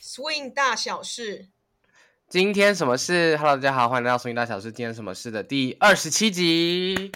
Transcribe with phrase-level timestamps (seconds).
[0.00, 1.48] Swing 大小事，
[2.28, 4.70] 今天什么事？Hello，大家好，欢迎来到 Swing 大小事。
[4.70, 7.10] 今天什么事的第二十七集。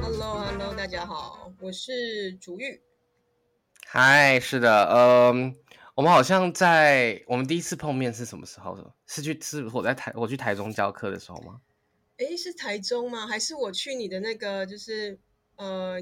[0.00, 2.80] Hello，Hello，大家好，我是竹玉。
[3.86, 5.54] 嗨，是的，嗯。
[5.94, 8.92] 我们好像在我们第一次碰面是什么时候？
[9.06, 11.60] 是去是我在台我去台中教课的时候吗？
[12.18, 13.26] 诶，是台中吗？
[13.26, 15.18] 还是我去你的那个就是
[15.56, 16.00] 呃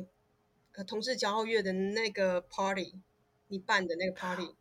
[0.87, 2.95] 同事骄傲月的那个 party，
[3.49, 4.55] 你办的那个 party？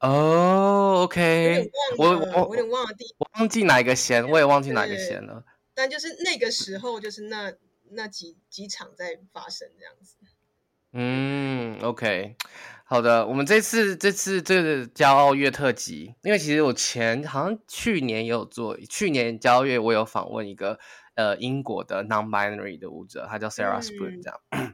[0.00, 5.44] 哦，OK，我我我有点忘了第，我忘记哪一个弦，我也忘记哪一个弦了。
[5.72, 7.54] 但就是那个时候，就是那
[7.90, 10.16] 那几几场在发生这样子。
[10.92, 12.36] 嗯，OK。
[12.88, 20.78] 好的，我们这次这次这个骄傲月特辑，因为其实我前好像去年也有做，去年骄傲月我有访问一个
[21.16, 24.40] 呃英国的 non-binary 的舞者，他叫 Sarah Spoon 这样。
[24.50, 24.72] 嗯、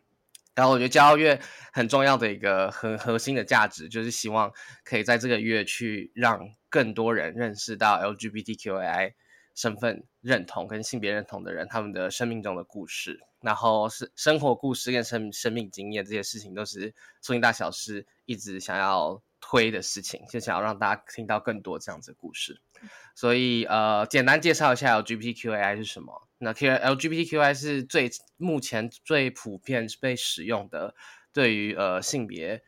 [0.54, 1.40] 然后我觉得骄傲月
[1.72, 4.52] 很重要的一个很核心的价值，就是希望
[4.84, 9.14] 可以在这个月去让更多人认识到 LGBTQI
[9.54, 13.20] 身份认同跟性别认同的人，他们的生命中的故事。
[13.40, 22.60] 然后是生活故事跟生生命经验这些事情，都是 Swing 大小事一直想要推的事情，就想要让大家听到更多这样子的故事。
[23.16, 26.28] 所以呃，简单介绍一下 LGBTQI 是什么？
[26.38, 30.94] 那 QLGBTQI 是最目前最普遍被使用的
[31.32, 32.62] 对于呃性别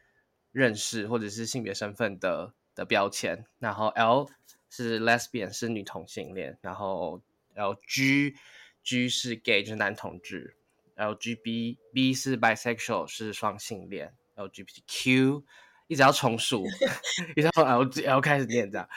[0.51, 3.45] 认识或者是性别身份的的标签。
[3.61, 4.29] 然后 L
[4.75, 7.21] 是 Lesbian 是女同性恋，然后
[7.55, 8.35] LG
[8.83, 10.57] G 是 Gay 就是男同志。
[10.97, 15.43] ，L G B B 是 bisexual 是双性恋，LGBTQ
[15.87, 16.65] 一直要重数，
[17.37, 18.89] 一直要从 L L 开始念这样，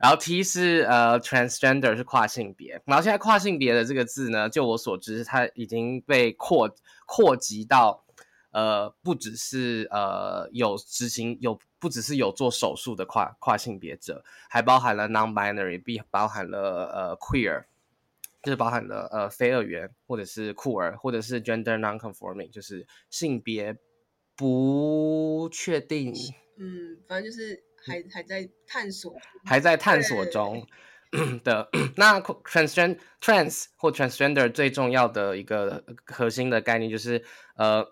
[0.00, 6.72] 然后 T 是呃 transgender 是跨性别，然后现在跨性别的这个字呢，就我所知，它已经被扩
[7.04, 8.04] 扩及到
[8.56, 17.64] 呃不只是呃有执行有不只是有做手术的跨跨性别者，还包含了 non-binary，并包含了呃 queer。
[18.42, 23.76] 就是包含了呃非二元或者是酷儿或者是 gender non-conforming，就是性别
[24.36, 26.14] 不确定。
[26.56, 30.64] 嗯，反正就是还还在探索，还在探索中
[31.42, 31.68] 的。
[31.98, 37.24] 那 transgender trans 或 transgender 最重要的一个核心的概念就是
[37.56, 37.84] 呃，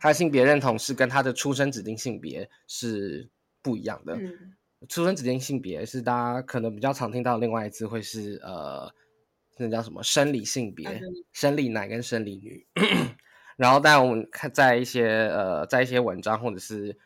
[0.00, 3.28] 他的性别认同是跟他的出生指定性别是
[3.62, 4.16] 不一样的。
[4.16, 4.56] 嗯、
[4.88, 8.92] 出生指定性别是大家可能比较常听到的另外一次会是呃。
[9.62, 10.88] 那叫什么生理性别，
[11.32, 12.66] 生理男跟生理女。
[13.58, 16.96] 然后，当然我们看在一些呃，在一些文章或者是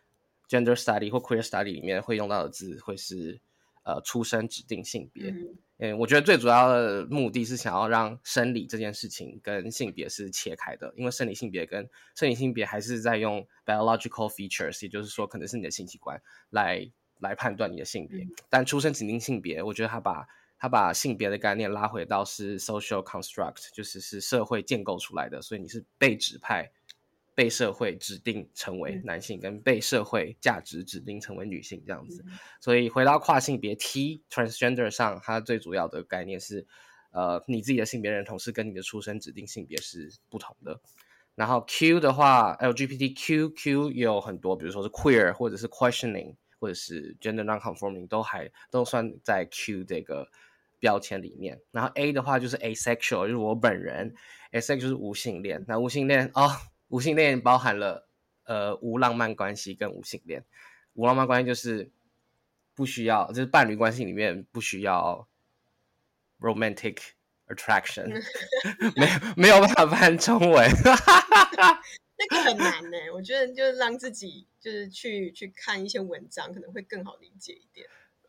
[0.48, 3.40] gender study 或 queer study 里面会用到的字，会是
[3.84, 5.30] 呃出生指定性别。
[5.30, 16.90] 嗯，嗯，我觉得最主要的目的是想要让生理这件事情跟性别是切开的，因为生理性别跟生理性别还是在用 biological features，也就是说可能是你的性器官来
[17.20, 18.24] 来判断你的性别。
[18.24, 20.26] 嗯，但出生指定性别，我觉得他把
[20.58, 26.70] 他把性别的概念拉回到是 social construct，就是是社会建构出来的，所以你是被指派、
[27.34, 32.24] 被社会指定成为男性，跟被社会价值指定成为女性这样子。
[32.60, 36.66] 所以回到跨性别 T transgender 上，它最主要的概念是，
[37.10, 40.80] 呃，你自己的性别认同是跟你的出生指定性别是不同的。
[41.34, 50.28] 然后 Q 的话，LGBTQ Q 也有很多，比如说是 queer 或者是 questioning 或者是 gender non-conforming 都还都算在 Q 这个。
[50.80, 54.14] 标签里面，然后 A 的话就是 asexual，就是我本人
[54.52, 55.64] ，asexual 就是无性恋。
[55.66, 56.50] 那无性恋哦，
[56.94, 58.08] 无性恋包含了
[58.44, 60.44] 呃无浪漫关系跟无性恋。
[60.92, 61.90] 无浪漫关系就是
[62.72, 65.26] 不需要，就是伴侣关系里面不需要
[66.38, 66.98] romantic
[67.48, 68.22] attraction，
[68.94, 70.70] 没有没有办法翻中文，
[72.16, 72.96] 那个很难呢。
[73.12, 77.88] 我觉得就是让自己就是去去看一些文章，可能会更好理解一点。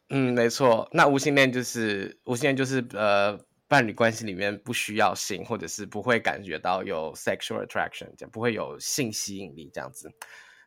[0.10, 0.90] 嗯，没错。
[0.92, 3.40] 那无性恋就是无性恋就是呃，
[3.76, 10.10] 伴侣关系里面不需要性，或者是不会感觉到有 sexual attraction，这样不会有性吸引力这样子。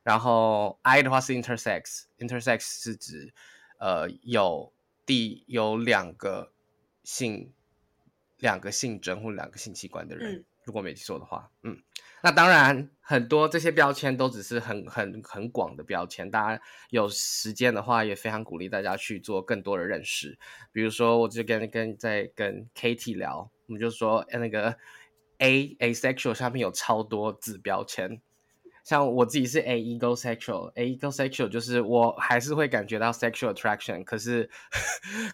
[0.03, 3.33] 然后 I 的话是 intersex，intersex 是指
[3.79, 4.71] 呃有
[5.07, 6.53] 第有两个
[7.03, 7.51] 性
[8.37, 11.75] 两个性征或两个性器官的人，如果没记错的话，嗯。
[12.21, 16.31] 那当然，很多这些标签都只是很很很广的标签。
[16.31, 20.37] 大家有时间的话，也非常鼓励大家去做更多的认识。
[20.73, 24.77] 比如说，我就跟跟在跟 Katie 聊，我们就说那个
[25.39, 28.21] A asexual 上面有超多子标签。
[28.83, 34.51] 像我自己是 aegosexual，aegosexual 就是我还是会感觉到 sexual attraction，可是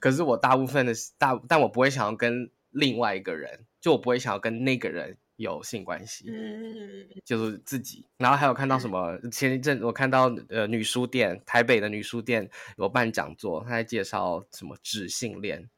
[0.00, 8.06] 可是我大部分的大，但我不会想要跟另外一个人，就我不会想要跟那个人有性关系，嗯，就是自己。
[8.18, 9.18] 然后还有看到什么？
[9.30, 15.68] 前一阵我看到呃女书店，台北的女书店有办讲座，他在介绍什么纸性恋。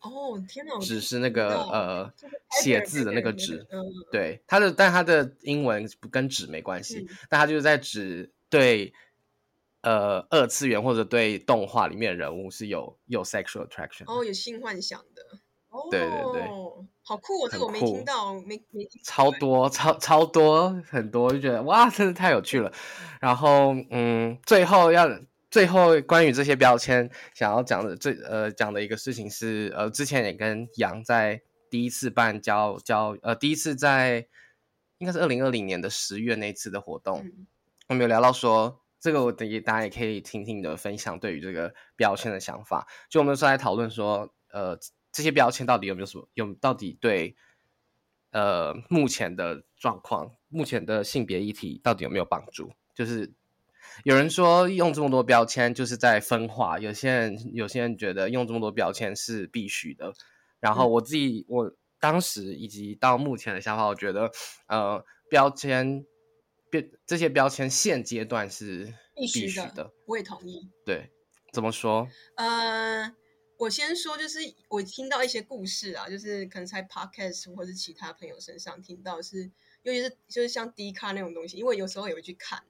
[0.00, 0.78] 哦天哪！
[0.78, 2.12] 纸是那个呃
[2.60, 3.82] 写字的那个纸，嗯、
[4.12, 8.92] 对他的，但他的英文跟纸没关系，嗯、但他就是在指对
[9.80, 15.40] 呃二次元或者对动画里面的人物是有有 sexual attraction，哦有性幻想的，
[15.70, 16.42] 哦对对对，
[17.06, 22.72] 好酷哦，这个我没听到，没没听超多超超多很多，就觉得哇，真的太有趣了。
[23.20, 25.08] 然后嗯，最后要。
[25.48, 34.26] 最后，关于这些标签，想要讲的最呃讲的一个事情是，呃，之前也跟杨在第一次办交交呃第一次在
[34.98, 37.46] 应该是二零二零年的十月那次的活动，嗯、
[37.88, 42.86] 我们有聊到说，这个我等于大家也可以听听你的分享，对于这个标签的想法。
[43.08, 44.76] 就我们是在讨论说，呃，
[45.16, 47.34] 这些标签到底有没有什么有到底对
[48.30, 52.70] 呃目前的状况、目前的性别议题到底有没有帮助？
[52.94, 53.32] 就是。
[54.04, 60.12] 有人说用这么多标签就是在分化，有些人有些人觉得用这么多标签是必须的。
[60.60, 64.30] 然后我自己我当时以及到目前的想法，我觉得
[64.66, 66.04] 呃标签
[66.68, 70.68] 变这些标签现阶段是必须的，我也同意。
[70.84, 71.10] 对，
[71.52, 72.06] 怎么说？
[72.36, 73.14] 呃，
[73.58, 74.38] 我先说，就是
[74.68, 79.50] 我听到一些故事啊，就是可能在 podcast 或是其他朋友身上听到是，是
[79.82, 82.62] 尤其是就是像 D 卡那种东西，因为有时候也会去看，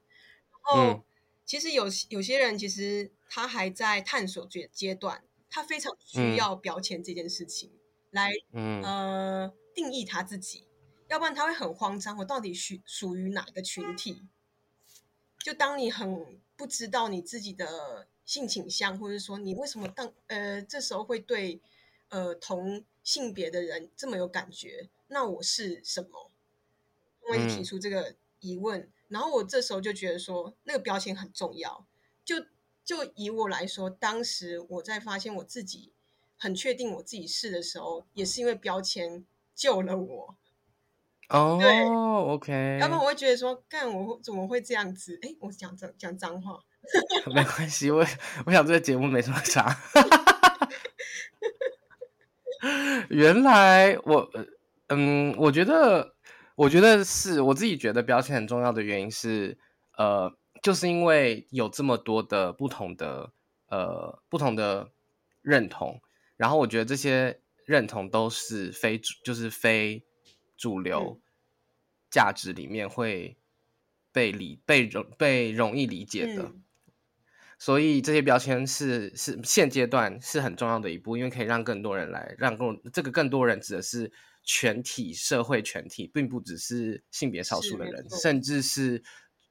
[0.51, 0.81] 然后。
[0.81, 1.03] 嗯
[1.47, 7.79] 其实有有些人，其实他还在探索阶阶段，他非常需要标签这件事情、嗯、
[8.11, 10.67] 来，嗯呃，定义他自己，
[11.07, 14.23] 要不然他会很慌张，我到底属属于哪个群体？
[15.39, 21.59] 就当你很不知道你自己的性倾向，或者说你为什么当呃这时候会对
[22.09, 26.29] 呃同性别的人这么有感觉，那我是什么？
[27.29, 28.81] 我也提出这个疑问。
[28.81, 31.87] 嗯然后我这时候就觉得说，那个标签很重要。
[32.25, 32.35] 就
[32.83, 35.93] 就以我来说，当时我在发现我自己
[36.35, 39.25] 很确定我自己是的时候，也是因为标签
[39.55, 40.35] 救了我。
[41.29, 42.79] 哦，对，OK。
[42.81, 45.17] 要不然我会觉得说，干我怎么会这样子？
[45.21, 46.59] 哎，我讲脏讲脏话，
[47.33, 47.91] 没关系。
[47.91, 48.05] 我
[48.45, 49.77] 我想这个节目没什么差。
[53.09, 54.31] 原来我
[54.87, 56.15] 嗯，我觉得。
[56.57, 59.59] 我觉得是我自己觉得标签很重要的原因是，
[59.95, 63.31] 呃，就是因为有这么多的不同的
[63.67, 64.89] 呃不同的
[65.43, 66.01] 认同，
[66.35, 70.03] 然后我觉得这些认同都是非主就是非
[70.57, 71.21] 主流
[72.09, 73.37] 价值里面会
[74.11, 76.63] 被理被容被容易理解的，嗯、
[77.57, 84.11] 所以这些标签是是现阶段是很重要的一步，因为可以让更多人来让更这个更多人指的是。
[84.49, 89.03] 全体社会全体，并不只是性别少数的人，甚至是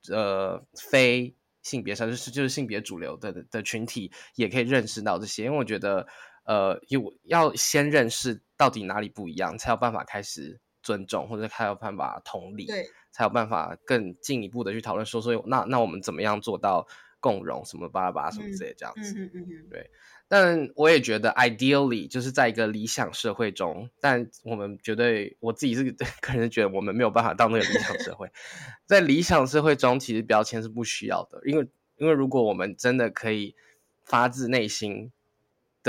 [0.08, 5.44] 呃非性别少数，就是就是性别主流的的群体，也可以认识到这些。
[5.44, 6.06] 因为我觉得，
[6.46, 12.66] 呃，有要先认识到底哪里不一样，才有办法开始尊重，或者才有办法同理，
[13.12, 16.88] 才有办法更进一步的去讨论说，说那那我们怎么样做到
[17.26, 19.90] 共融，什么巴拉巴拉什么之类这样子，嗯嗯嗯嗯，对。
[20.28, 25.84] 但我也觉得，ideally 就是在一个理想社会中，但我们绝对，我自己是
[26.20, 28.28] 个人觉得我们没有办法到那个理想社会。
[28.86, 33.54] 在理想社会中，其实标签是不需要的，因为因为如果我们真的可以
[34.04, 35.12] 发自内心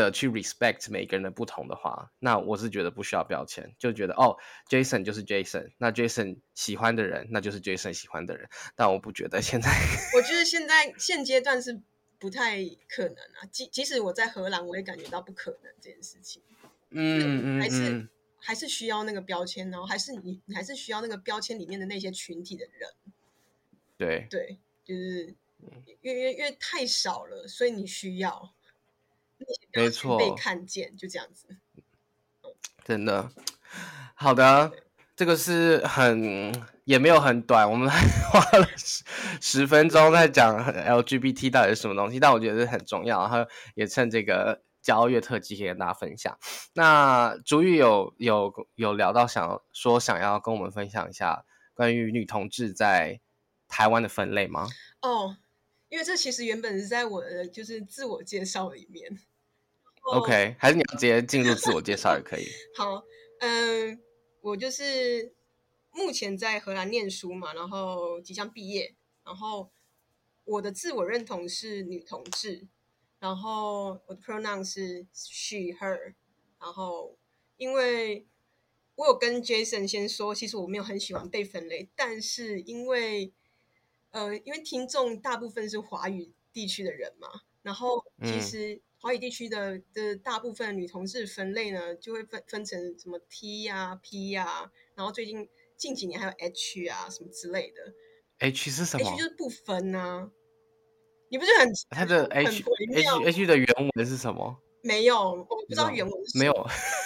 [0.03, 4.37] 的去 respect 每个人的不同的话，那我是觉得不需要标签，就觉得哦
[4.69, 8.49] ，Jason 就是 Jason，那 Jason 喜欢的人，那就是 Jason 喜欢的人。
[8.75, 9.69] 但我不觉得 现在，
[10.15, 11.81] 我觉得现在现阶段是。
[12.19, 13.45] 不太可能啊！
[13.51, 16.41] 即即使我在荷兰，我也感觉到不可能这件事情。
[16.89, 22.89] 嗯嗯，还是、嗯、还是需要那个标签，然后还是你你还是需要那个标签里面的那些群体的人。
[23.99, 25.35] 对对，就是
[26.01, 28.51] 因为因为太少了，所以你需要
[29.37, 31.57] 那些标签被看见，就这样子。
[32.83, 33.29] 真的，
[34.15, 34.71] 好的。
[35.15, 36.53] 这个是很
[36.83, 37.89] 也没有很短，我们
[38.31, 39.03] 花了十
[39.41, 46.37] 十分钟在讲 LGBT 到底是什么东西，但我觉得是很重要，然后也趁这个骄傲月特辑可以跟大家分享。
[46.73, 53.19] 那竹玉有有有聊到想说想要跟我们分享一下关于女同志在
[53.67, 54.67] 台湾的分类吗？
[55.01, 55.35] 哦，
[55.89, 59.19] 因为这其实原本是在我的就是自我介绍里面。
[60.03, 62.45] OK，还是你要直接进入自我介绍也可以。
[62.75, 63.03] 好，
[63.39, 64.01] 嗯。
[64.39, 65.33] 我就是
[65.91, 69.69] 目前在荷兰念书嘛，然后即将毕业，然后
[70.45, 72.65] 我的自我认同是女同志，
[73.19, 76.13] 然后我的 pronoun 是 she her，
[76.61, 77.17] 然后
[77.57, 78.25] 因为
[78.95, 83.33] 我有跟 Jason 先说，其实我没有很喜欢被分类，但是因为
[84.11, 87.27] 呃，因为听众大部分是华语地区的人嘛，
[87.61, 97.93] 然后其实华语地区的的大部分女同志分类呢，就会分分成什么 T 呀、啊、P 呀、啊，然后最近近几年还有 H 啊什么之类的。
[98.39, 100.31] H 是什么？H 就是不分啊。
[101.29, 102.63] 你不是很它的 H
[102.95, 104.57] H H 的原文是什么？
[104.81, 106.39] 没有，我不知道原文是什么。
[106.39, 106.53] 没有，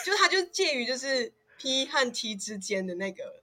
[0.05, 3.41] 就是它就介于就是 P 和 T 之间的那个。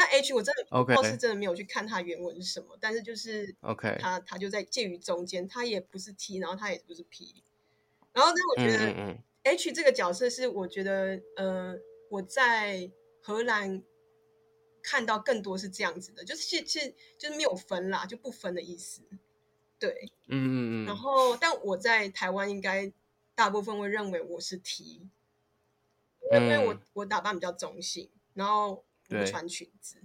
[0.00, 0.64] 但 H 我真的
[0.94, 7.42] 倒是真的没有去看它原文是什么，但是就是 OK，它它就在介于中间，它也不是 T，然后它也不是 P。
[8.14, 11.76] 然后，但我觉得 H 这个角色是我觉得呃
[12.08, 12.90] 我在
[13.20, 13.82] 荷兰
[14.82, 19.02] 看到更多是这样子的，就是其实就是没有分啦，就不分的意思。
[19.78, 22.90] 对，嗯嗯嗯，然后，但我在台湾应该
[23.34, 25.06] 大部分会认为我是 T，
[26.32, 29.96] 因为我、嗯、我打扮比较中性，然后不穿裙子，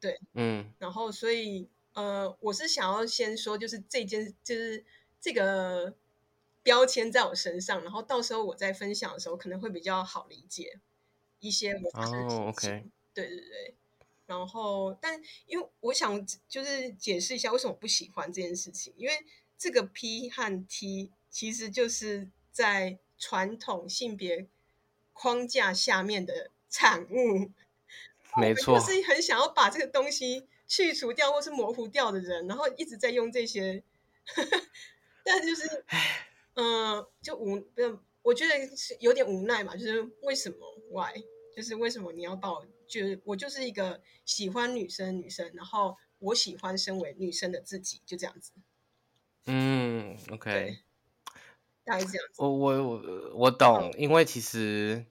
[0.00, 4.84] 对，对嗯，然后所以呃，我是想要先说，就是这件就是
[5.20, 5.94] 这个
[6.62, 10.78] 标签在我身上，然后到时候我在分享的时候可能会比较好理解
[11.40, 13.74] 一些我发生的事情，对对对。
[14.26, 19.12] 然后，但因为我想就是解释一下为什么不喜欢这件事情，因为
[19.58, 24.46] 这个 P 和 T 其实就是在传统性别
[25.12, 27.50] 框架下面的产物，
[28.36, 33.82] 没错，就是很想要把这个东西去除掉或是模糊掉的人，然后一直在用这些，
[35.24, 35.84] 但就是，
[36.54, 37.62] 嗯、呃，就无，
[38.22, 40.56] 我觉得是有点无奈嘛，就是为什么
[40.90, 41.22] ？Why？
[41.54, 42.66] 就是为什么你要把我？
[42.86, 48.52] 就我就是一个喜欢女生女生，然后我喜欢身为女生的自己，就这样子。
[49.46, 50.80] 嗯，OK，
[51.82, 52.34] 大概是这样子。
[52.42, 55.06] 我我我我懂，因为其实，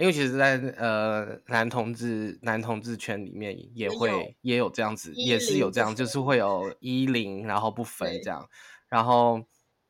[0.00, 8.48] 因为其实在，在呃男同志男同志圈里面也会有也有这样子，也是有这样，就是会有一零，然后不分这样。
[8.88, 9.44] 然后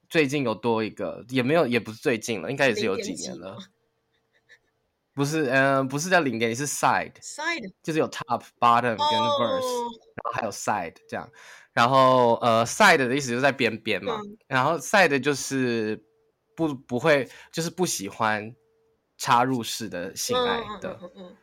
[0.09, 3.57] 最近有多一个，也没有，也不是最近了，应该也是有几年了。
[5.15, 9.93] 不是，嗯、呃，不是叫零点，是 side，side 就是有 top、bottom 跟 verse，、oh.
[10.15, 11.31] 然后还有 side 这样，
[11.73, 16.03] 然后呃，side 的意思就是在边边嘛，嗯、然后 side 就是
[16.57, 18.53] 不不会，就是不喜欢
[19.21, 21.37] 插入式的性爱的，嗯嗯嗯嗯、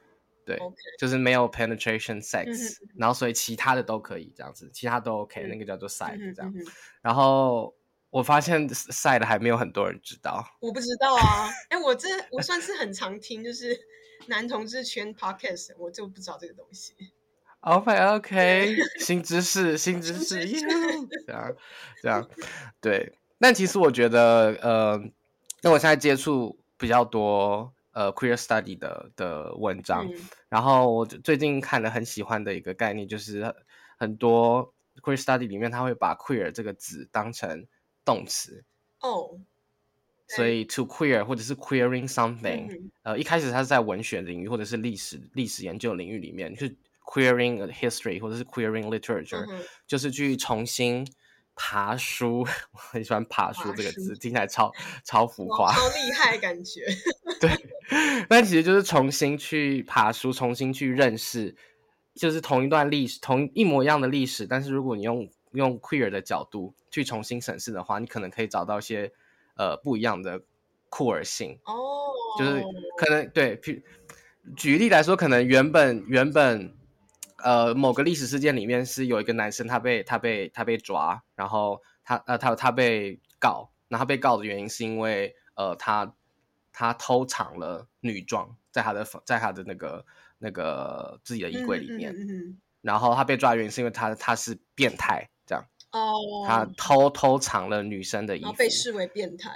[0.43, 0.59] 对.
[0.99, 6.53] 就是没有 penetration sex，、嗯、然后所以其他的都可以这样子，其他都 OK，、嗯、那个叫做 side 这样，
[7.01, 7.73] 然后。
[8.09, 11.49] 我发现 side 还没有很多人知道，我不知道啊。
[11.67, 13.77] 哎、欸，我这我算是很常听，就是
[14.27, 16.95] 男同志圈 podcast，我就不知道这个东西。
[17.59, 20.47] OK OK，新知识，新知识，
[21.27, 21.55] 这样
[22.01, 22.27] 这样，
[22.79, 23.13] 对。
[23.39, 25.03] 但其实我觉得，呃，
[25.61, 30.13] 那我现在接触比较多呃 queer study 的的文章，嗯、
[30.49, 33.53] 然后我最近看了很喜欢的一个概念，就是
[33.97, 37.65] 很多 queer study 里面他会把 queer 这个字当成
[38.05, 38.63] 动词
[38.99, 39.39] 哦，oh,
[40.27, 51.07] 所以 to queer 或者是 queering something，、嗯、呃，一开始它是在文学领域或者是历史历史研究领域里面，就是 queering history 或者是 queering literature，、嗯、就是去重新
[51.57, 52.39] 爬书。
[52.71, 54.71] 我很喜欢爬书这个字，听起来超
[55.03, 56.85] 超浮夸，超 厉害感觉。
[57.41, 57.49] 对，
[58.29, 61.55] 但其实就是重新去爬书，重新去认识，
[62.15, 69.11] 就是同一段历史，同一模一样的历史，但是如果你用用 queer 的角度去重新审视的话，你可能可以找到一些
[69.55, 70.41] 呃不一样的
[70.89, 72.39] 酷儿性哦，oh.
[72.39, 72.63] 就是
[72.97, 73.83] 可能对，举
[74.55, 76.76] 举例来说，可能原本原本
[77.43, 86.13] 呃某个历史事件里面是有一个男生他被他被他被抓，然后他呃他他被告，那他被告的原因是因为呃他
[86.71, 90.05] 他偷藏了女装在他的在他的那个
[90.37, 95.29] 那个自己的衣柜里面，嗯嗯嗯、然后他被抓的原因是因为他他是变态。
[95.45, 99.49] 这样哦，oh, 他偷偷藏了女生的衣服，被视为变态，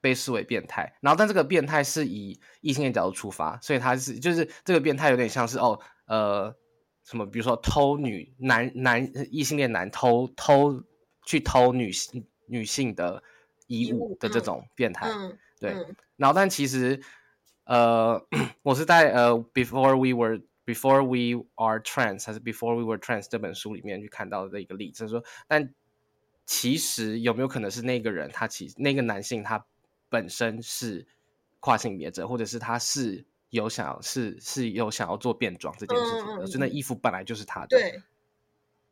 [0.00, 0.96] 被视为变态。
[1.02, 6.56] 然后，但这个变态是以异性恋角度出发，所以他是就是这个变态有点像是哦，呃，
[7.04, 10.82] 什么，比如说偷女男男异性恋男偷偷
[11.26, 13.22] 去偷女性女性的
[13.66, 15.72] 衣物的这种变态，嗯、对。
[15.72, 17.00] 嗯、然后，但其实
[17.64, 18.24] 呃，
[18.62, 20.42] 我是在呃，before we were。
[20.64, 25.74] Before we are trans，还是 Before we were trans 这本书里面去看到的一个例子，说，但
[26.46, 29.66] 其实有没有可能是那个人，他其实那个男性他
[30.08, 31.04] 本身是
[31.58, 37.68] 跨性别者，或者是他是有想要是是有想要做变装这件事情的，所以、嗯、那衣服本来就是他的。
[37.68, 38.02] 对，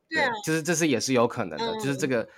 [0.07, 2.29] 对啊，就是这是也是有可能的，嗯、就是这个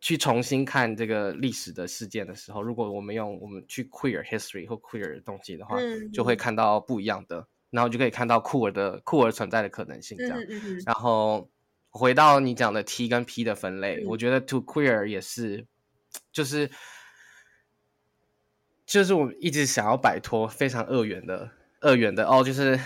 [0.00, 10.38] 去重新看这个历史的事件的时候，如果我们用我们去 queer history 或 queer 的东西的话，嗯、就会看到不一样的，然后就可以看到酷儿的酷儿存在的可能性这样。
[10.84, 11.48] 然后
[11.90, 15.64] 回到你讲的 T 跟 P 的分类，嗯、我觉得 to queer 也是，
[16.32, 16.68] 就是
[18.90, 21.48] 就是我一直想要摆脱非常二元的
[21.80, 22.76] 二元的哦，就是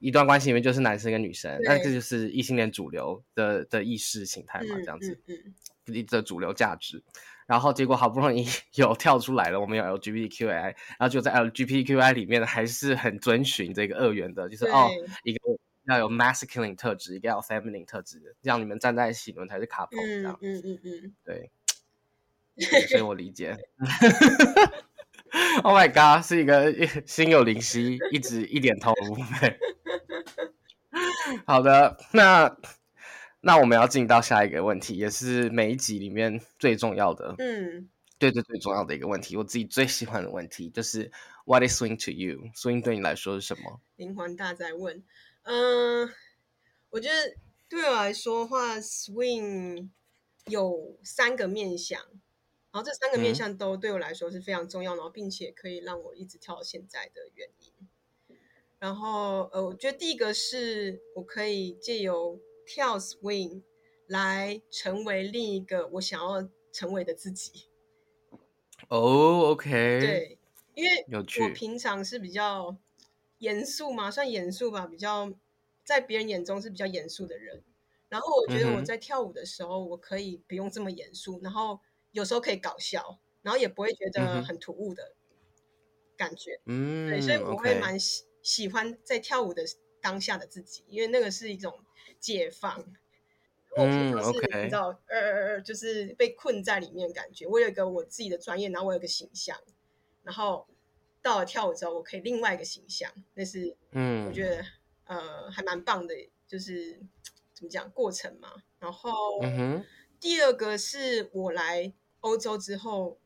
[0.00, 5.18] 一段关系里面就是男生跟女生，那这就是异性恋主流的的意识形态嘛，嗯、这样子。
[5.26, 5.54] 嗯嗯。
[6.10, 7.00] 的主流价值，
[7.46, 8.44] 然后结果好不容易
[8.74, 14.90] 有跳出来了，我们有 LGBTQI，然后就在 LGBTQI 里面还是很遵循这个二元的，就是哦，
[15.22, 15.38] 一个
[15.84, 21.50] 要有 masculine 特质，一个要有 feminine 特质的，这样你们站在一起，你们才是 couple，这样，嗯嗯嗯嗯， 对，
[22.88, 23.56] 所以我理解。
[25.62, 26.72] Oh my god，是一个
[27.06, 28.94] 心有灵犀，一直一点通。
[31.46, 32.56] 好的，那。
[33.42, 37.88] 那我们要进到下一个问题，也是每一集里面最重要的，嗯，
[38.18, 41.12] 对对，最重要的一个问题，我自己最喜欢的问题就是
[41.44, 43.80] What is swing to you？swing 对你来说是什么？
[43.94, 45.00] 灵魂大在问，
[45.44, 46.12] 嗯、呃，
[46.90, 47.36] 我觉得
[47.68, 49.90] 对我来说的话，swing
[50.46, 52.00] 有三个面向，
[52.76, 57.72] 然后这三个面向都对我来说是非常重要，然后并且可以让我一直跳到现在的原因。
[58.78, 63.62] 然后呃，我觉得第一个是我可以借由跳 swing
[64.08, 67.70] 来成为另一个我想要成为的自己。
[68.88, 69.70] 哦、oh，OK。
[69.98, 70.38] 对，
[70.74, 72.76] 因为我平常是比较
[73.38, 75.32] 严肃嘛，算严肃吧，比较
[75.82, 77.64] 在别人眼中是比较严肃的人。
[78.10, 81.80] 然后我觉得我在跳舞的时候，我可以不用这么严肃，然后
[82.16, 85.14] 有时候可以搞笑，然后也不会觉得很突兀的
[86.16, 86.60] 感觉。
[86.64, 89.64] 嗯，对，所以我会蛮喜喜欢在跳舞的
[90.00, 91.78] 当下的自己，因为那个是一种。
[92.18, 92.82] 解放，
[93.76, 97.46] 嗯，OK，你知道，呃，就是被困在里面感觉。
[97.46, 99.56] 我有一个我自己的专业，然后我有一个形象，
[100.24, 100.66] 然后
[101.20, 104.64] 到了跳舞之后，我可以另外一个形象，那是，嗯，我觉得，
[105.04, 106.14] 呃，还蛮棒的，
[106.48, 106.98] 就是
[107.52, 108.62] 怎么讲过程嘛。
[108.78, 109.10] 然后，
[109.42, 109.84] 嗯，
[110.18, 113.18] 第二个是我来欧洲之后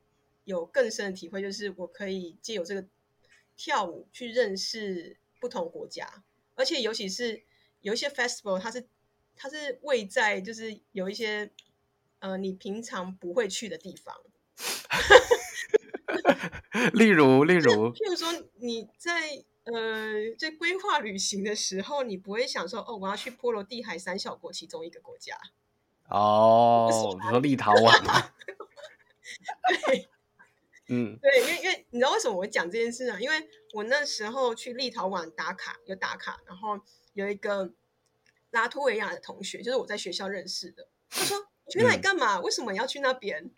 [0.45, 2.87] 有更深的体会，就是我可以借由这个
[3.57, 6.25] 跳舞去认识不同国家，
[6.55, 7.45] 而且尤其是。
[7.83, 8.87] 有一些 festival，它是
[9.35, 11.51] 它是位在就是有一些
[12.19, 14.15] 呃你平常不会去的地方，
[16.93, 19.73] 例 如例如，譬如说你在呃
[20.39, 25.35] 在规划旅行的时候，你不会想说哦，我要去波罗的海三小国其中一个国家。
[26.11, 28.29] 哦，比如说立陶宛，
[29.87, 30.09] 对，
[30.89, 33.19] 嗯，对，因为因为你知道为什么我会讲这件事啊？
[33.21, 36.81] 因为我那时候去立陶宛打卡，有打卡，然后。
[37.15, 37.73] 有一个
[38.53, 40.87] 拉脱维亚的同学，就是我在学校认识的。
[41.11, 42.37] 他说：“你去那里干嘛？
[42.37, 43.51] 嗯、为什么你要去那边？”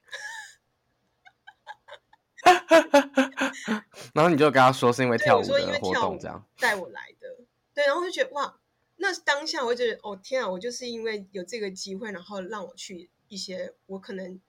[4.14, 7.44] 然后你就跟他说是因为跳舞的活动这样带我来的。
[7.74, 8.58] 对，然后我就觉得哇，
[8.96, 14.40] 那当下我就觉得哦天啊，我就是因为有这个机会，然后让我去一些我可能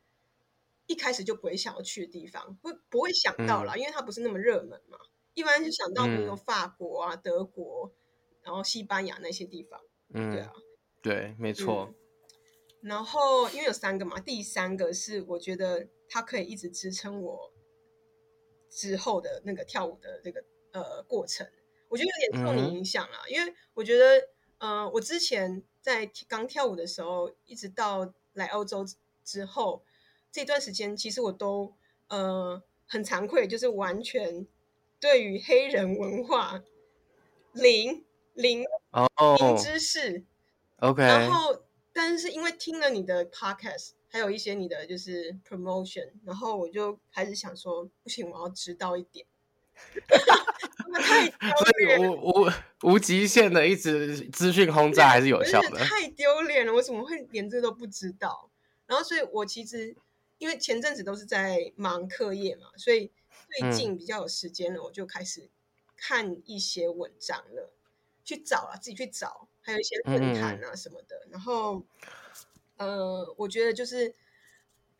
[0.87, 4.97] 一开始就不会想要去的地方，不不会想到啦，嗯、因为它不是那么热门嘛。
[5.33, 7.93] 一般就想到比如说法国啊、嗯、德国。
[8.45, 9.79] 然后西班牙那些地方，
[10.13, 10.53] 嗯，对啊，
[11.01, 11.87] 对，没错。
[11.89, 11.95] 嗯，
[12.81, 17.53] 然后因为有三个嘛，第三个是我觉得它可以一直支撑我
[18.69, 20.43] 之后的那个跳舞的这个
[20.73, 21.49] 呃过程，
[21.87, 23.21] 我觉得有点受你影响啦。
[23.29, 28.85] 嗯，因为我觉得，呃，我之前在刚跳舞的时候，一直到来欧洲
[29.23, 29.85] 之后
[30.33, 31.73] 这段时间，其实我都
[32.09, 34.45] 呃很惭愧，就是完全
[34.99, 36.61] 对于黑人文化
[37.53, 38.03] 零。
[38.35, 40.23] 零哦，oh, 零知识
[40.77, 41.03] ，OK。
[41.03, 41.61] 然后，
[41.93, 49.23] 但是因为听了你的 podcast，还有一些你的就是 promotion，然后我就开始想说，不行，我要知道一点。
[50.99, 51.39] 太 丢
[51.77, 55.77] 脸，无无无极限的一直资讯轰炸还是有效的。
[55.77, 58.49] 太丢脸了，我怎么会连这都不知道？
[58.87, 59.95] 然后，所以我其实
[60.43, 63.09] 因为前阵子都是在忙课业嘛，所以
[63.49, 65.49] 最近比较有时间了，嗯、我就开始
[65.95, 67.71] 看一些文章了。
[68.25, 71.15] 去找啊，自己去找，还有一些论坛啊什么的。
[71.27, 71.85] 嗯、然后，
[72.75, 74.13] 呃，我觉得就是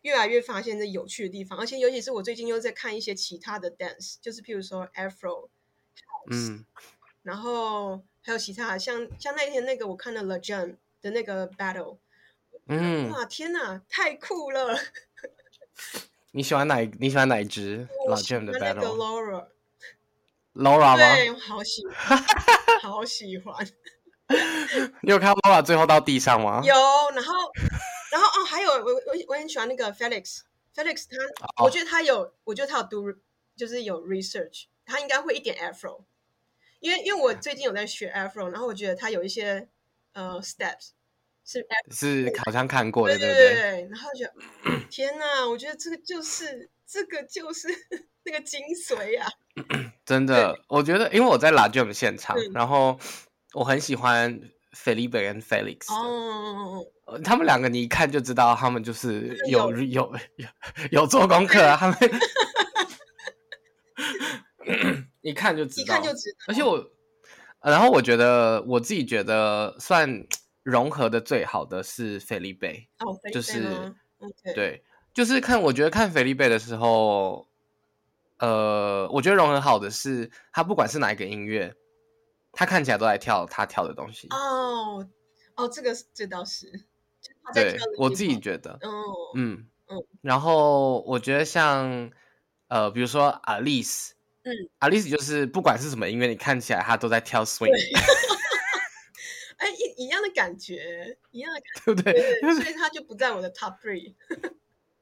[0.02, 5.50] 越来越发现这有趣的地方，而且尤其是我最近又在看一些其他的 dance，就是譬如说 Afro
[5.98, 6.66] House，嗯，
[7.22, 11.98] 然后还有其他像像那天那个我看了 Le Jam 的那个 battle，
[12.68, 14.78] 嗯，哇，天哪，太酷了！
[16.32, 16.80] 你喜欢哪？
[17.00, 17.88] 你喜欢哪一只？
[18.08, 21.16] 老 Jam 的 battle？Laura 吗？
[21.16, 22.24] 对，我好喜欢，
[22.82, 23.68] 好喜欢。
[25.02, 26.62] 你有看 Laura 最后到地上吗？
[26.64, 26.74] 有，
[27.14, 27.34] 然后
[28.12, 31.68] 然后哦，还有我我我很喜欢那个 Felix，Felix 他，oh.
[31.68, 33.14] 我觉得他有，我觉得他有 do
[33.56, 36.06] 就是有 research，他应该会一点 Afro，
[36.80, 39.70] 因为因为我最近有在学 Afro，然后我觉得他有一些
[40.14, 40.90] 呃 steps
[41.46, 44.26] 是是好像看过的，对对对，然后就
[44.90, 47.68] 天哪，我觉得这个就是这个就是
[48.24, 49.28] 那个精髓啊，
[50.06, 52.98] 真的，我觉得因为我在 La Jam 现场，然后
[53.54, 54.42] 我很喜欢。
[54.76, 56.84] Felipe 跟 Felix，哦，
[57.24, 60.48] 他们两个你一看就知道，他们就是有有有有，
[60.90, 61.96] 有做功课啊，他们
[65.22, 66.38] 一看就知道，一看就知道。
[66.48, 66.90] 而且我，
[67.62, 70.26] 然后我觉得我自己觉得算
[70.64, 73.94] 融合的最好的是 Felipe，哦，就是？
[74.56, 77.48] 对，就是看我觉得看 Felipe 的时候，
[78.40, 81.76] 呃，我觉得融合好的是他不管是哪一个音乐。
[82.56, 84.28] 他看起来都在跳他跳的东西。
[84.30, 85.10] 哦
[85.56, 86.72] 哦，这个这倒是，
[87.52, 92.12] 对我自己觉得，哦、嗯嗯，然后我觉得像
[92.68, 94.12] 呃，比如说 Alice，
[94.44, 97.72] 嗯，Alice 就是不管是什么音乐，你看起来他都在跳 swing，
[99.64, 102.62] 哎，一一样的感觉，一样的感觉，对不对？
[102.62, 104.14] 所以他就不在我的 top three，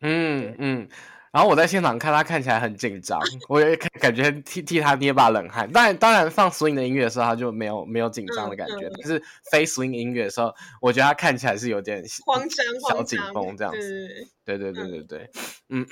[0.01, 0.87] 嗯 嗯。
[1.31, 5.71] 然后我在现场看他看起来很紧张，我也感觉替替他捏把冷汗。
[5.71, 8.89] 当然，当然放 swing 的音乐的时候，他就没有没有紧张的感觉。
[8.99, 14.27] 但是非 swing 音乐的时候，我觉得他看起来是有点慌张、小紧绷这样子。
[14.43, 15.29] 对对对对对，
[15.69, 15.85] 嗯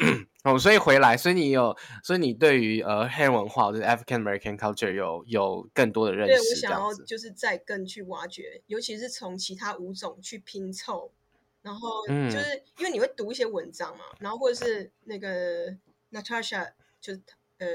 [0.44, 1.74] 哦，所以回来，所以你有，
[2.04, 6.34] 所以你对于呃黑人文化，就是 African American culture 有有更多的认识。
[6.34, 11.14] 对，我想要就是再更去挖掘，尤其是从其他舞种去拼凑。
[11.62, 15.70] 然后就是因为你会读一些文章嘛，嗯、然后或者是那个
[16.12, 17.22] Natasha，就是
[17.58, 17.68] 呃，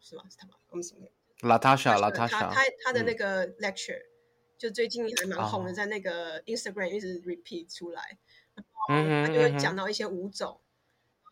[0.00, 0.24] 是吗？
[0.28, 0.54] 是他吗？
[0.70, 1.06] 我们什么
[1.40, 4.10] ？Latasha，Latasha，他他他的那个 lecture，、嗯、
[4.58, 8.18] 就最近还蛮红的，在那个 Instagram 一直 repeat 出来，
[8.54, 10.60] 然后他就会讲到一些舞种，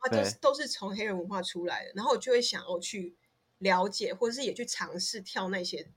[0.05, 3.17] 然后就是都是从黑人文化出来的，然后我就会想要去
[3.59, 5.91] 了解，或者是也去尝试跳那些。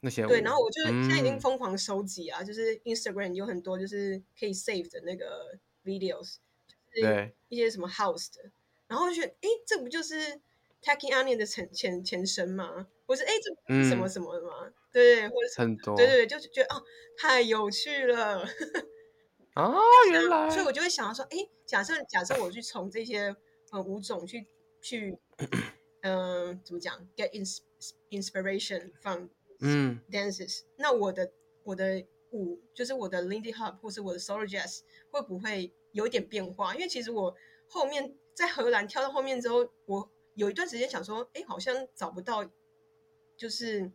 [0.00, 6.36] 那些对，然后我就现在已经疯狂收集啊，嗯、就是 Instagram 有很多就是可以 save 的那个 videos，
[6.94, 8.50] 就是一些什么 house 的，
[8.86, 10.40] 然后就觉得哎，这不就是
[10.82, 12.86] Taking Onion 的前前前身吗？
[13.06, 14.66] 我是哎，这不是什么什么的吗？
[14.66, 16.82] 嗯、对，或者很多，对对对，就觉得哦，
[17.18, 18.44] 太有趣了。
[19.54, 21.36] 啊、哦，原来，所以我就会想要说，哎，
[21.66, 23.34] 假设假设我去从这些
[23.72, 24.46] 呃舞种去
[24.80, 25.18] 去，
[26.02, 27.58] 嗯、呃，怎么讲，get ins
[28.10, 29.28] inspiration from
[29.60, 30.62] 嗯，dances。
[30.76, 31.32] 那我的
[31.64, 36.74] 我的舞就是我的 Lindy Hop 或是我的 Solo Jazz 会不会有一点变化？
[36.74, 37.34] 因为其实我
[37.68, 42.48] 后面在荷兰跳到后面之后，我有一段时间想说，哎，好像找不到
[43.36, 43.90] 就是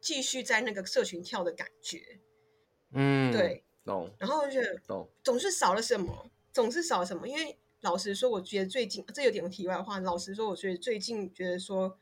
[0.00, 2.20] 继续在那个社群跳的感觉。
[2.92, 4.10] 嗯，对，懂。
[4.18, 7.28] 然后我觉得懂，总是少了什么，总是少了什么。
[7.28, 10.00] 因为老实说，我觉得最近这有点题外话。
[10.00, 11.98] 老实说，我觉得最近觉得说，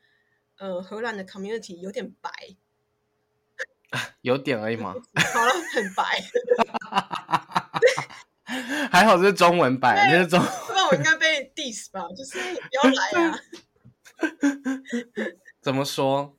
[0.57, 2.31] 呃，荷兰的 community 有点白。
[4.21, 4.93] 有点而已嘛，
[5.33, 6.23] 好了，很白，
[8.91, 13.39] 还好是中文版，就是中，不然我应该被 diss 吧，就是不要来啊。
[15.61, 16.35] 怎么说？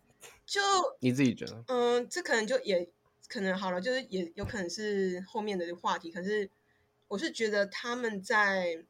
[0.47, 0.61] 就
[1.01, 1.65] 你自己觉得？
[1.69, 2.89] 嗯，这可能就也
[3.29, 6.11] 可能好了，就是也有可能是后面的话题。
[6.11, 6.51] 可是
[7.09, 8.85] 我是觉得他们在，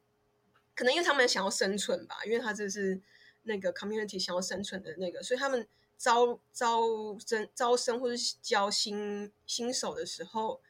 [0.75, 2.99] 可能因为他们想要生存吧，因为他这是
[3.43, 5.67] 那个 community 想要生存的那个，所以他们。
[5.97, 6.81] 招招
[7.25, 10.61] 生招生或者教新新手的时候，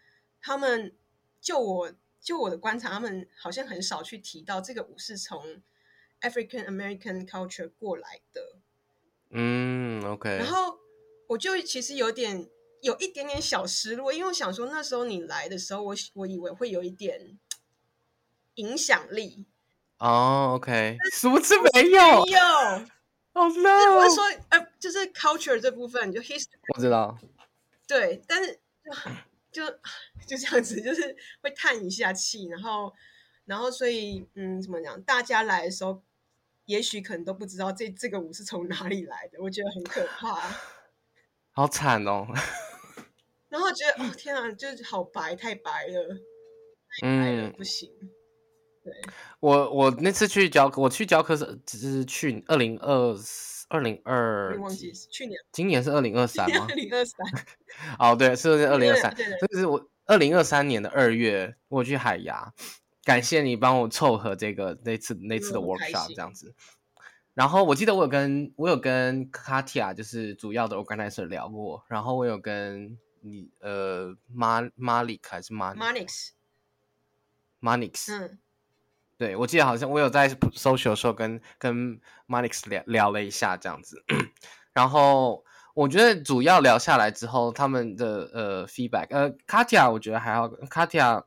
[0.41, 0.95] 他们
[1.41, 5.61] 就我就我的观察，他们好像很少去提到这个舞是从
[6.21, 8.57] African American culture 过来的。
[9.31, 10.29] 嗯，OK。
[10.37, 10.79] 然后
[11.27, 12.47] 我就其实有点
[12.81, 17.37] 有一点点小失落，因为我想说那时候你来的时候，我我以为会有一点
[18.55, 19.45] 影响力。
[19.97, 22.25] 哦，OK，是不是没有？
[22.25, 22.39] 没有。
[23.33, 23.97] 好难哦！
[23.97, 27.17] 我是说，呃，就是 culture 这部分，就 history，我知道。
[27.87, 28.59] 对，但是
[29.51, 29.65] 就
[30.27, 32.93] 就这样子，就是会叹一下气，然后，
[33.45, 35.01] 然后，所以，嗯，怎么讲？
[35.01, 36.03] 大家来的时候，
[36.65, 40.39] 也许可能都不知道这这个舞是从哪里来的，我觉得很可怕。
[41.49, 42.27] 好惨哦！
[43.49, 46.09] 然后觉得，哦，天啊，就是好白，太白了，
[47.01, 47.89] 太白了，嗯，不行。
[48.83, 48.93] 对
[49.39, 53.17] 我我那次去教，我去教科是只是去二零二
[53.67, 56.67] 二零二，忘记是去年，今年是二零二三吗？
[56.69, 57.17] 二零二三，
[57.99, 62.53] 哦对，是二零二三，这是我二零二三年的二月，我去海牙，
[63.03, 66.53] 感谢你帮我凑合这个那次那次的 workshop 这样子。
[67.33, 76.29] 然后我记得我有跟我有跟 Katia 就是主要的 organizer 聊过，然后我有跟你呃 Malik 还是 Manix
[77.59, 78.13] Monix。
[78.13, 78.39] 嗯，
[79.17, 84.03] 对，我记得好像我有在 social 的时候跟跟 Monix 聊聊了一下这样子，
[84.73, 91.23] 然后我觉得主要聊下来之后，他们的呃 feedback，呃，Katya 我觉得还好 Katya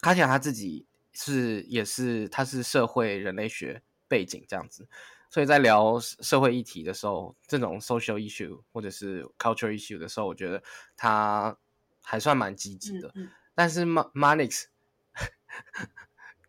[0.00, 4.88] 他自己是也是他是社会人类学背景这样子。
[5.30, 10.62] 所以在聊社会议题的时候，这种 social issue 或者是 cultural issue 的时候，我觉得
[10.96, 11.56] 他
[12.02, 13.08] 还算蛮积极的。
[13.14, 14.64] 嗯嗯、但是 Monix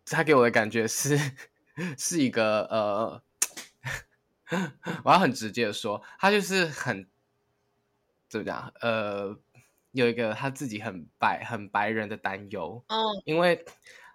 [0.06, 1.18] 他给我的感觉是
[1.98, 3.22] 是一个呃，
[5.04, 7.06] 我要很直接的说，他就是很
[8.28, 8.72] 怎么讲？
[8.80, 9.36] 呃，
[9.92, 12.84] 有一个他自己很白很白人的担忧。
[12.88, 13.64] 哦，因为。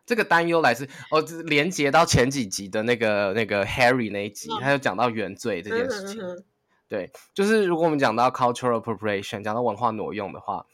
[0.06, 6.19] 这个担忧来自哦，连接到前几集的那个那个 Harry 那一集，他就讲到原罪这件事情。
[6.19, 6.43] 嗯、
[6.88, 10.65] 对，就是如果我们讲到 cultural appropriation，讲到文化挪用的话，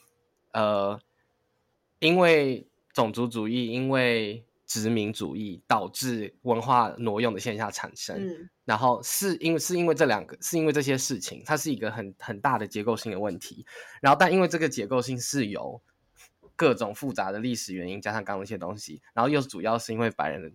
[0.54, 0.97] 呃，
[1.99, 8.15] 因为种族主义，因为殖民主义导致文化挪用的现象产生。
[8.17, 13.65] 嗯、然后是因为是因为这两个，是因为这些事情，它是一个很很大的结构性的问题。
[14.01, 15.82] 然后，但因为这个结构性是由
[16.56, 20.51] 各种复杂的历史原因，加上刚刚那些东西，然后又主要是因为白人的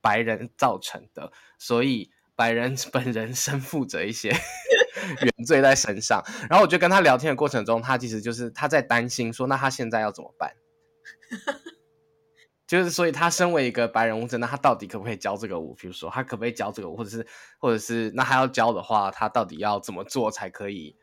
[0.00, 4.30] 白人造成的，所以白人 本人身负着一些
[5.22, 6.22] 原罪在身上。
[6.50, 10.52] 然后我觉得跟他聊天的过程中，他其实就是他在担心说，那他现在要怎么办？
[12.68, 15.72] 就是所以，他身为一个白人舞者，那他到底可不可以教这个舞？
[15.72, 17.26] 比如说，他可不可以教这个舞，或者是，
[17.58, 20.94] 或者是，那他要教的话，他到底要怎么做才可以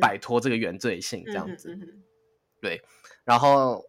[0.00, 1.24] 摆脱这个原罪性？
[1.26, 1.76] 这样子，
[2.60, 2.80] 对。
[3.24, 3.84] 然后，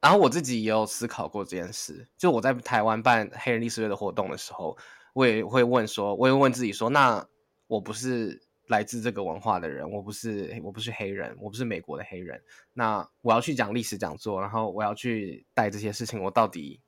[0.00, 2.06] 然后我自己也有思考过这件事。
[2.16, 4.78] 就我在台湾办黑人历史月的活动的时候，
[5.12, 7.26] 我也会问说，我也会问自己说，那
[7.66, 12.40] 我不是来自这个文化的人，我不是，我不是黑人，我不是美国的黑人，
[12.72, 16.80] 那我要去讲历史讲座，然后我要去带这些事情，我到底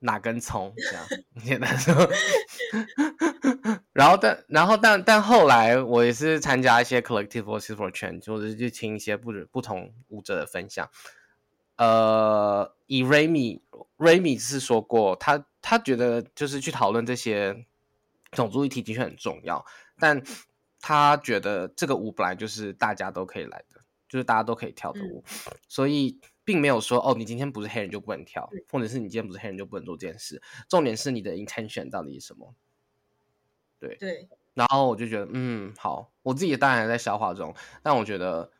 [0.00, 0.72] 哪根葱？
[0.76, 1.04] 这样
[1.42, 1.94] 简单说。
[3.92, 10.88] 然后但，然后但但后来，我也是参加一些 collective voice for change，或者是去听一些不不同舞者的分享。
[11.76, 17.66] 呃，以 Remy，Remy 是说过，他他觉得就是去讨论这些
[18.30, 19.64] 种族议题的确很重要，
[19.98, 20.22] 但
[20.80, 30.40] 他觉得这个舞本来就是大家都可以来的，就是大家都可以跳的舞，嗯、所以并没有说哦，你今天不是黑人就不能跳，或者是你今天不是黑人就不能做这件事。
[30.68, 32.54] 重点是你的 intention 到底是什么？
[33.80, 38.50] 对对，然后我就觉得，嗯，好，我自己当然在消化中，但我觉得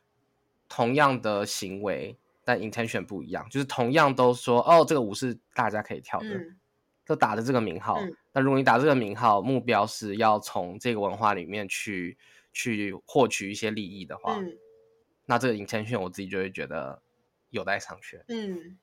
[0.69, 6.58] 同样的行为，但 intention 不一样，就是同样都说，哦，这个舞是大家可以跳的，嗯、
[7.09, 7.99] 都打着这个名号。
[8.33, 12.19] 那、嗯、如果你打这个名号，目标是要从这个文化里面去
[12.53, 14.59] 去获取一些利益的话，嗯、
[15.25, 17.01] 那这个 intention 我自己就会觉得
[17.49, 18.23] 有待商榷。
[18.29, 18.79] 嗯，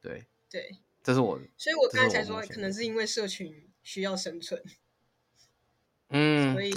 [0.00, 4.62] 对对，这是我，所以我刚才说，可能是因为社群需要生存。
[6.10, 6.72] 嗯，所以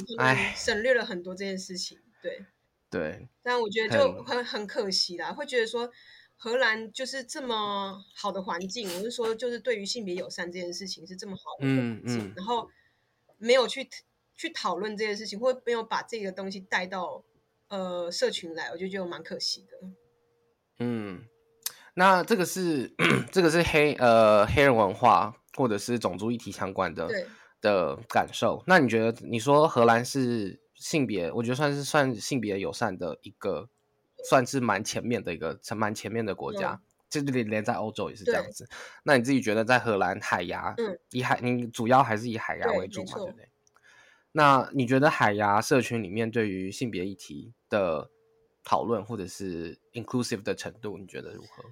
[0.56, 2.44] 省略了很多这件事情，对
[2.90, 3.28] 对。
[3.44, 5.92] 但我觉得就很很可惜啦，会觉得说
[6.38, 12.69] 荷兰就是这么好的环境，我是说就是对于性别友善这件事情是这么好的环境，嗯嗯、然后
[13.38, 13.89] 没有去
[14.36, 17.23] 去讨论这件事情，或没有把这个东西带到
[17.69, 19.88] 呃社群来，我就觉得蛮可惜的。
[20.80, 21.23] 嗯，
[21.95, 22.93] 那这个是
[23.32, 27.10] 这个是黑呃黑人文化或者是种族议题相关的，
[27.62, 33.69] 的感受，那你觉得你说荷兰是性别，我觉得算是算性别友善的一个，
[34.24, 38.68] 算是蛮前面的一个，蛮前面的国家，这里连在欧洲也是这样子。
[39.04, 43.50] 那你自己觉得在荷兰海牙，嗯，以海，你主要还是以海牙为主嘛，对，对不对？
[44.32, 48.10] 那你觉得海牙社群里面对于性别议题的
[48.64, 51.64] 讨论或者是 inclusive 的程度，你觉得如何？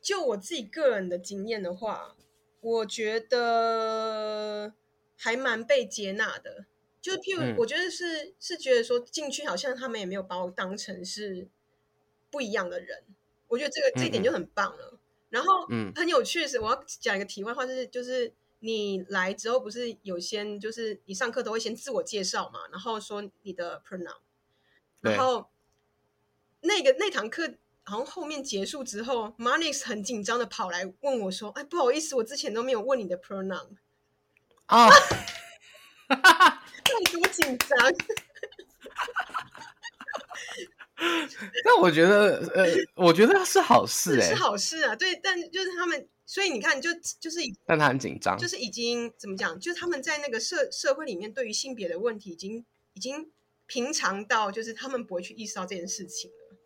[0.00, 2.14] 就我自己个人的经验的话，
[2.60, 4.74] 我觉得。
[5.16, 6.66] 还蛮被接纳的，
[7.00, 11.48] 就譬如我觉得是、嗯、是觉得说进去好像他们也没有把我当成是
[12.34, 13.04] 不一样的人，
[13.46, 14.90] 我觉得这个这一点就很棒了。
[14.92, 14.98] 嗯、
[15.30, 24.16] 然后嗯很有趣的是，我要讲一个题外话，就是就是你来之后不是有先就是你上课都会先自我介绍嘛，然后说你的 pronoun，
[25.00, 25.48] 然后
[26.62, 33.76] 那个那堂课好像后面结束之后，Monix 很紧张的跑来问我说：“哎，不好意思，我之前都没有问你的 pronoun。”
[34.66, 34.90] 啊！
[36.08, 36.64] 哈哈哈，
[37.12, 37.78] 多紧张！
[41.64, 44.94] 但我觉得，呃，我觉得是好事，哎，是好事啊。
[44.94, 46.90] 对，但就是他们，所以你看，就
[47.20, 49.58] 就是，但他很紧张，就是已经怎么讲？
[49.58, 52.64] 就是他们在那个社社会里面，对于性别的问题，已经
[52.94, 53.30] 已经
[53.66, 56.56] 平常到，就是他们不会去意识到这件事情了。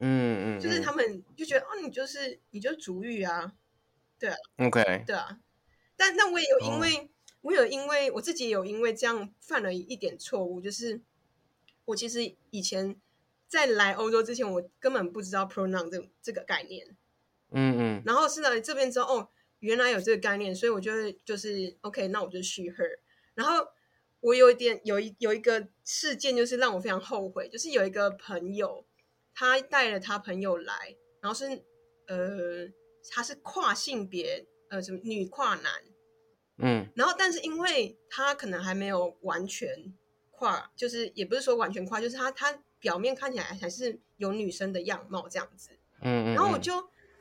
[0.00, 3.52] 嗯嗯，就是他们就觉得，哦，你就是你就是主语啊。
[4.18, 5.38] 对啊，OK，对啊。
[5.96, 7.08] 但那我也有因为、哦、
[7.42, 11.00] 我有因为我自己也有因为这样犯了一点错误，就是
[11.84, 12.96] 我其实以前
[13.54, 16.96] 在来欧洲之前，我根本不知道 pronoun 这这个概念。
[17.52, 18.02] 嗯嗯。
[18.04, 19.28] 然后是来这边之后，哦，
[19.60, 22.98] 原来有这个概念，所以我就会就是 OK，那我就 she her。
[23.34, 23.66] 然后
[24.20, 28.84] 我有一点有一有一个事件，就是让我非常后悔，就是有一个朋友，
[29.34, 31.46] 他带了他朋友来，然后是
[32.06, 32.68] 呃，
[33.10, 35.72] 他是跨性别，呃，什么女跨男，
[36.58, 39.92] 嗯，然后但是因为他可能还没有完全
[40.30, 45.70] 跨，就是也不是说完全跨，就是他他表面看起来还是有女生的样貌这样子，
[46.02, 46.72] 嗯，嗯，然后我就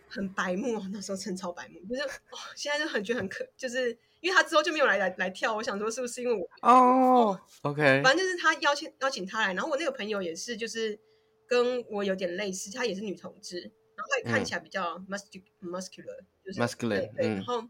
[0.10, 3.98] 很白目，那时候真超白目，就是哦，现在就很觉得很可，就是。
[4.24, 10.98] 因为他之后就没有来来来跳，我想说是不是因为我哦，OK，反正就是他邀请邀请他来，然后我那个朋友也是，就是
[11.46, 17.68] 跟我有点类似，他也是女同志，然后他也看起来比较 muscular，嗯、muscular，就是 muscular，对，然后、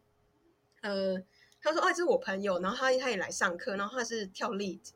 [0.81, 1.23] 嗯、呃，
[1.59, 4.91] 他说啊，这是我朋友，然后他他也来上课，然后他是跳 lead，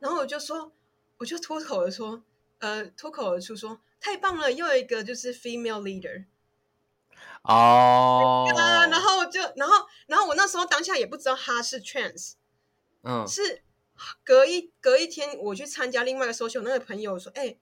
[0.00, 0.72] 然后我就说，
[1.18, 2.22] 我就脱口而出，
[2.58, 6.24] 呃，脱口而出说太棒了，又有一个就是 female leader。
[7.42, 8.58] 哦、oh.
[8.58, 12.32] 啊，然后就，然后，然后我那时候当下也不知道他是 trans，
[13.02, 13.62] 嗯，是
[14.22, 17.58] 隔一隔一天我去参加另外一个 social，那个朋友说，哎、欸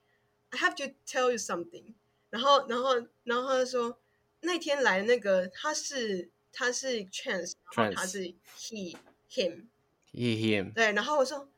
[0.49, 1.93] ，I have to tell you something，
[2.29, 3.99] 然后，然后，然后他就说
[4.41, 7.95] 那天来的那个他是他是 trans，, trans.
[7.95, 8.95] 他是 he
[9.31, 9.67] him
[10.11, 11.49] he him，对，然后我说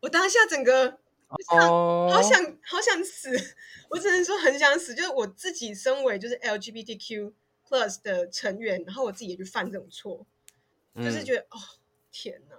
[0.00, 0.98] 我当下整个。
[1.28, 3.30] 哦，好想好想死！
[3.90, 4.94] 我只能说很想死。
[4.94, 7.32] 就是我自己身为就是 LGBTQ
[7.68, 10.24] plus 的成员，然后我自己也去犯这种错，
[10.94, 11.58] 嗯、就是觉得哦
[12.12, 12.56] 天哪！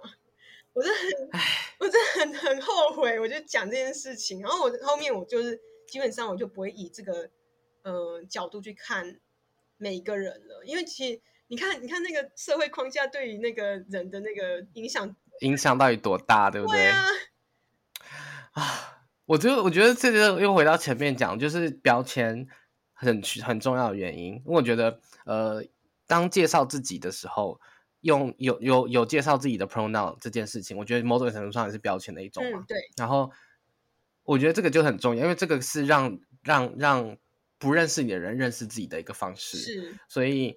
[0.74, 1.40] 我真的很，
[1.78, 4.40] 我真的很很后悔，我就讲这件事情。
[4.40, 7.30] 然后我后面我就是基本上我就不会以这个
[7.82, 9.18] 呃角度去看
[9.78, 16.76] 每一个人了，因为其实你看你看那个社会框架对于那个人的那个影响，影响到底多大，对不对？
[16.76, 17.04] 对啊。
[18.58, 22.46] 啊， 我觉得，我觉得这个又回到前面讲，就是标签
[22.92, 24.34] 很很重要的原因。
[24.34, 25.64] 因为我觉得，呃，
[26.06, 27.60] 当介绍自己的时候，
[28.00, 32.58] 用有有有介绍自己的 pronoun 这件事情，我觉得某种程度上也是标签的一种嘛。
[32.58, 32.76] 嗯，对。
[32.96, 33.30] 然后，
[34.24, 37.16] 我觉得这个就很重要，因为这个是让让让
[37.58, 39.58] 不认识你的人认识自己的一个方式。
[39.58, 39.94] 是。
[40.08, 40.56] 所以，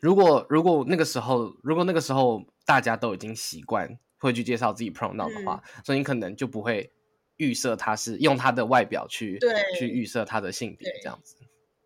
[0.00, 3.98] 如果如果那个时候，如果那个时候大家都已经习惯。
[4.20, 6.92] 会去介绍自己 pronoun 的话，嗯，所以你可能就不会
[7.38, 9.38] 预设他是用他的外表去
[9.78, 11.34] 去预设他的性别这样子。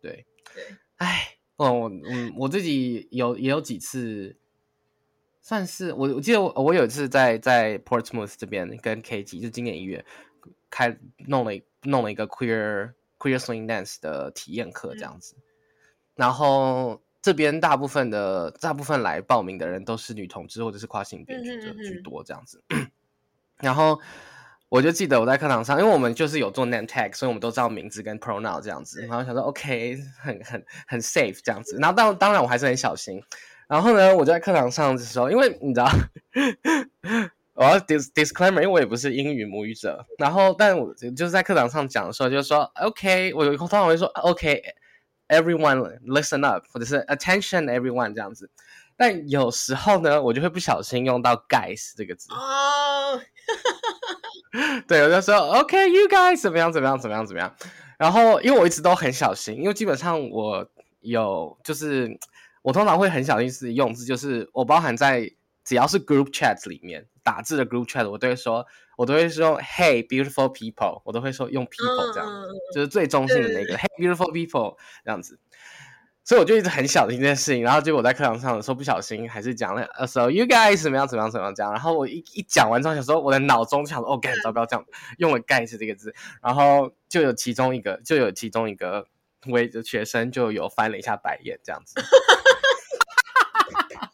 [0.01, 0.63] 对，对，
[0.97, 4.37] 哎，哦，我嗯，我自己有也有几次，
[5.41, 10.05] 算是我我记得我我有一次在在 Portsmouth 这边跟 Katie 就今年一月
[10.69, 11.51] 开弄了
[11.83, 15.41] 弄了一个 queer queer swing dance 的体验课这样子，嗯，
[16.15, 17.01] 然后。
[17.25, 22.63] 这边大部分的大部分来报名的人都是女同志或者是跨性别居居多这样子，
[23.57, 23.99] 然后
[24.69, 33.19] 我就记得我在课堂上，因为我们就是有做 name tag，所以我们都知道名字跟 pronoun 这样子，然后想说 OK 很很很 safe 这样子，然后当当然我还是很小心，
[33.67, 35.89] 然后呢我就在课堂上的时候，因为你知道
[37.57, 44.61] 我要 dis disclaimer，因为我也不是英语母语者，然后但我就是在课堂上讲的时候就说 OK，我有通常会说 OK。
[45.27, 48.49] Everyone listen up，或者是 attention everyone 这样子，
[48.95, 52.31] 但有时候呢，我就会不小心用到 guys 这个字。
[52.31, 53.21] 哦、oh.
[54.87, 56.71] 对，我就说 OK，you、okay, guys 怎么样？
[56.71, 56.97] 怎么样？
[56.99, 57.25] 怎么样？
[57.25, 57.55] 怎么样？
[57.97, 60.69] 然后因为我一直都很小心，因为基本上我
[61.01, 62.19] 有就是
[62.61, 65.31] 我通常会很小心自己用字，就是我包含在
[65.63, 68.65] 只要是 group chat 里面打字的 group chat，我都会说。
[68.97, 75.37] 我都会说 Hey beautiful people，我都会说用 people 这样，uh, 就是最中性的那个 Hey beautiful people 这样子，
[76.23, 84.85] 所以我就一直很小心这件事情，然后结果我在课堂上的时候不小心还是讲了 So you guys 怎么样怎么样怎么样这样，然后我一一讲完之后，想说我的脑中想说哦，干，糟糕，这样
[85.17, 89.09] 用了 guys 这个字，然后就有其中一个就有其中一个
[89.47, 92.01] 围着学生就有翻了一下白眼这样子。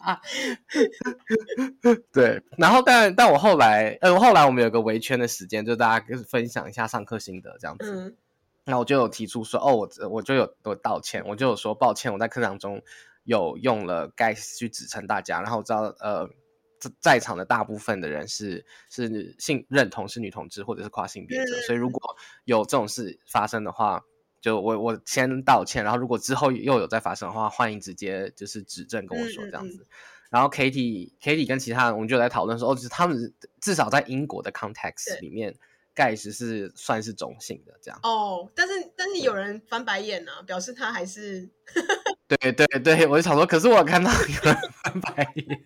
[0.01, 0.19] 啊，
[2.11, 7.85] 对，然后但但我后来，呃，后来我们有个围圈的时间，就大家分享一下上课心得这样子。
[7.89, 8.15] 嗯，
[8.65, 12.81] 那我就有提出说，哦，我我就有我道歉，我就有说抱歉，我在课堂中
[13.23, 16.29] 有用了 guys 去指称大家，然后我知道，呃，
[16.99, 24.03] 在场的大部分的人是是性认同是女同志或者是跨性别者，嗯，所以如果有这种事发生的话。
[24.41, 29.77] 就我我先道歉，然后如果之后又有再发生的话，欢迎直接就是指正跟我说这样子。
[29.77, 29.87] 嗯嗯嗯、
[30.31, 35.55] 然后 Katie Katie 跟其他人我们就在讨论说，哦，就是他们至少在英国的 context 里面
[35.95, 37.99] ，guys 是算是中性的这样。
[38.01, 41.47] 哦，但是但是有人翻白眼呢、啊，表示他还是
[42.27, 45.61] 对对对，我就想说，可是我看到有人翻白眼。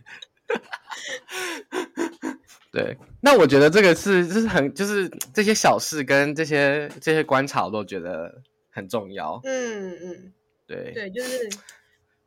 [2.72, 8.42] 对，那我觉得这个是就是很就是这些小事跟这些这些观察，我都觉得
[8.76, 9.40] 很重要。
[9.44, 10.34] 嗯嗯，
[10.68, 11.50] 对对，就是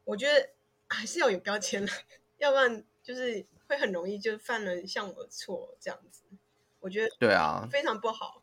[0.04, 0.48] 我觉得
[0.88, 1.92] 还是要有标签的，
[2.38, 6.22] 要不然就是会很容易就犯了像我的错这样子。
[6.80, 8.42] 我觉得对啊，非常不好。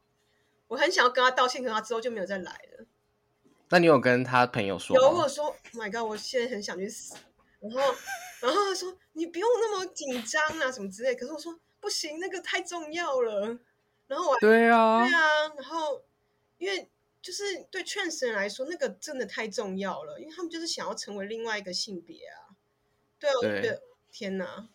[0.67, 2.85] 我很想要跟他道歉，可他之后就没有再来了。
[3.69, 4.95] 那你有跟他朋友说？
[4.95, 7.15] 有，我说，Oh my God，我现在很想去死。
[7.59, 7.79] 然后，
[8.41, 11.15] 然后他说，你不用那么紧张啊，什么之类。
[11.15, 11.59] 可是我说。
[11.77, 13.59] 不行，那个太重要了。
[14.07, 16.01] 然后我对啊，对啊，然后
[16.57, 16.89] 因为
[17.25, 22.53] 就是对 trans 人来说，那个真的太重要了，因为他们就是想要成为另外一个性别啊。
[23.19, 24.69] 对啊，我觉得天哪！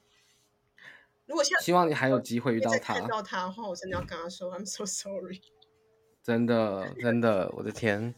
[1.27, 5.41] 如果希望你还有机会遇到他，看到他的话，我真的要跟他说，I'm so sorry。
[6.25, 8.13] 真的，真的，我的天！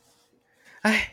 [0.81, 1.13] 哎，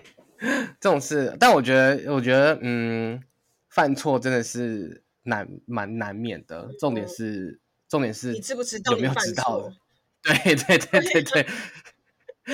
[0.79, 3.21] 这种事，但我觉得，我觉得，嗯，
[3.67, 6.71] 犯错真的是难，蛮难免的。
[6.79, 7.59] 重点是。
[7.89, 9.73] 重点是你知不知道有没有知道？
[10.21, 11.47] 对对对对对，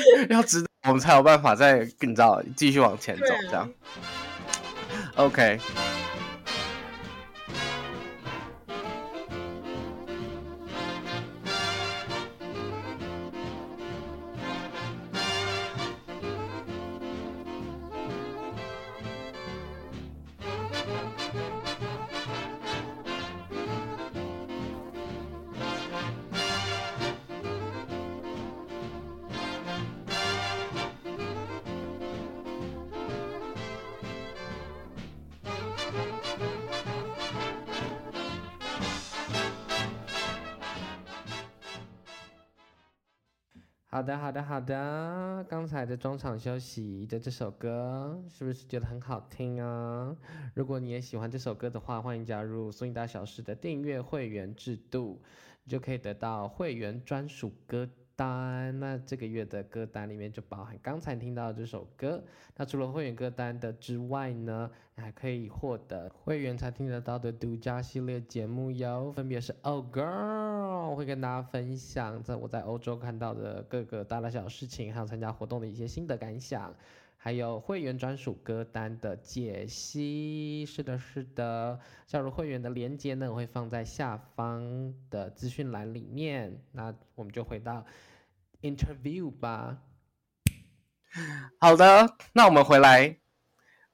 [0.30, 3.70] 要知道我们才有办法再更你知道继续往前走，这样。
[5.16, 5.60] OK。
[45.96, 50.16] 中场休息的这首歌，是不是觉得很好听啊？
[50.54, 55.22] 如果你也喜欢这首歌的话，欢迎加入苏韵达小事的订阅会员制度，
[55.64, 58.80] 你就可以得到会员专属歌单。
[58.80, 62.24] 那这个月的歌单里面就包含刚才听到的这首歌。
[62.55, 70.89] 那除了会员歌单的之外呢，还可以获得会员才听得到的独家系列节目哟，分别是 Oh Girl。
[70.89, 76.74] 我会跟大家分享在我在欧洲看到的各个大大小小事情，还有参加活动的一些心得感想，
[77.26, 80.63] 还有会员专属歌单的解析。
[80.63, 86.61] 是的，是的，加入会员的链接呢，我会放在下方的资讯栏里面。
[86.73, 87.84] 那我们就回到
[88.61, 89.80] interview 吧。
[91.59, 93.17] 好的，那我们回来。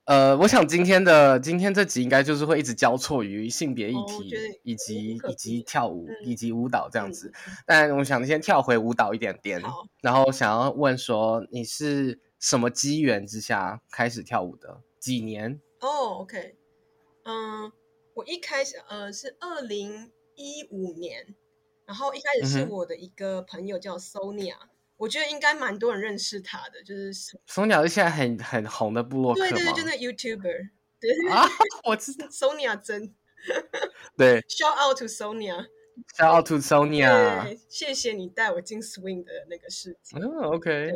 [0.03, 7.32] 呃，我想今天的今天这集应该就是会一直交错于性别议题，哦、以及以及跳舞、嗯、以及舞蹈这样子。
[7.47, 9.61] 嗯、但我想先跳回舞蹈一点点，
[10.01, 14.81] 然后想要问说你是什么机缘之下开始跳舞的？
[14.99, 15.61] 几年？
[15.79, 16.57] 哦，OK，
[17.23, 17.71] 嗯，
[18.15, 21.33] 我一开始呃是二零一五年，
[21.85, 24.55] 然后一开始是我的一个朋友叫 Sonia。
[24.55, 24.67] 嗯
[25.01, 27.11] 我觉得应该蛮多人认识他的，就是
[27.47, 30.69] Sonia 是现在很很红的部落客对对对，就那 YouTuber，
[30.99, 31.43] 对啊，
[31.89, 33.11] 我知道 Sonia 真，
[34.15, 40.19] 对，Shout out to Sonia，Shout out to Sonia，对，谢谢你带我进 Swing 的那个世界。
[40.19, 40.91] 嗯、oh，OK。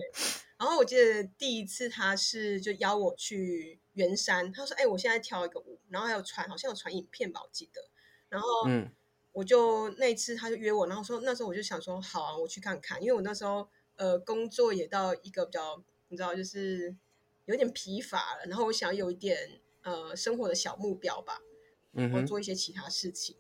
[0.57, 7.81] 然后我记得第一次他是就邀我去圆山，他说：“哎，我现在跳一个舞，然后还有传，好像有传影片吧，我记得。”
[8.29, 8.91] 然后嗯，
[9.33, 13.67] 我就那一次他就约我，然后说那时候我就想说好啊，我去看看，因为我那时候。
[13.97, 16.93] 呃，工作也到一个比较，你知道，就是
[17.45, 18.45] 有点疲乏了。
[18.45, 21.39] 然后我想有一点呃生活的小目标吧，
[21.93, 23.37] 嗯哼，我做一些其他事情。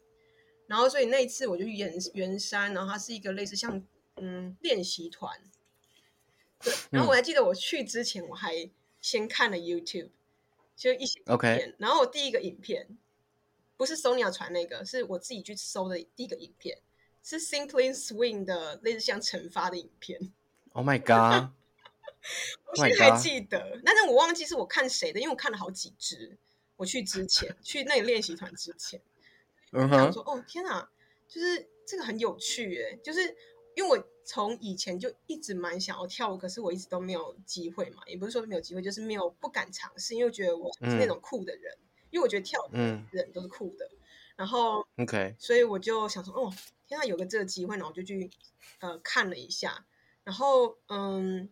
[0.67, 3.85] 然后所以那一次我就去圆圆山，然后它是一个类似像
[4.15, 5.37] 嗯练习团。
[6.65, 10.09] 对，然后我还记得我去之前我还先看了 YouTube，
[10.75, 11.21] 就一些。
[11.27, 11.75] OK。
[11.77, 12.85] 然后我第一个影片
[13.77, 16.79] 不是 Sonia 传那个，是我自己去搜的第一个影片，
[17.23, 20.33] 是 Simply Swing 的类似像惩罚的影片。
[20.73, 21.51] Oh my god！
[22.65, 26.37] 我现在还记得，oh、但是我忘记是我看谁的，因为我看了好几支。
[26.77, 28.99] 我去之前，去那个练习团之前，
[29.71, 30.89] 嗯哼，说哦天哪，
[31.25, 33.33] 就是这个很有趣哎，就是
[33.75, 43.99] 因为我从以前就一直蛮想要跳舞，可是我一直都没有机会嘛，也不是说没有机会，就是没有不敢尝试，因为我觉得我是那种酷的人，嗯、因为我觉得跳舞的人都是酷的，嗯、
[44.37, 46.51] 然后 OK，所以我就想说哦
[46.87, 48.29] 天啊，有个这个机会，然后我就去
[48.79, 49.85] 呃看了一下。
[50.23, 51.47] 然后，嗯，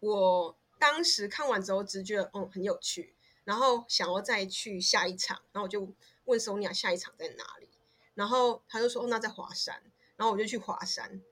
[0.00, 3.14] 我当时看完之后，只觉得嗯很有趣，
[3.44, 5.88] 然后想要再去下一场，然后我就
[6.24, 7.68] 问 Sonia 下一场在哪里，
[8.14, 9.80] 然后他就说哦那在华山，
[10.18, 11.22] 然后我就去华山，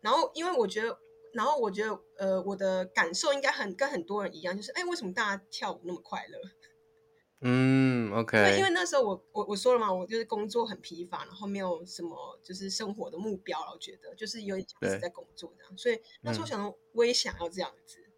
[0.00, 0.96] 然后因为我觉得
[1.32, 6.38] 然后我觉得呃，我的感受应该很跟很多人一样，就是哎，为什么大家跳舞那么快乐？
[7.40, 18.12] 嗯，OK，因为那时候我我我说了嘛，我就是工作很疲乏，然后没有什么就是生活的目标了，我觉得就是有点像是在工作这样，所以那时候想说我也想要这样子，嗯、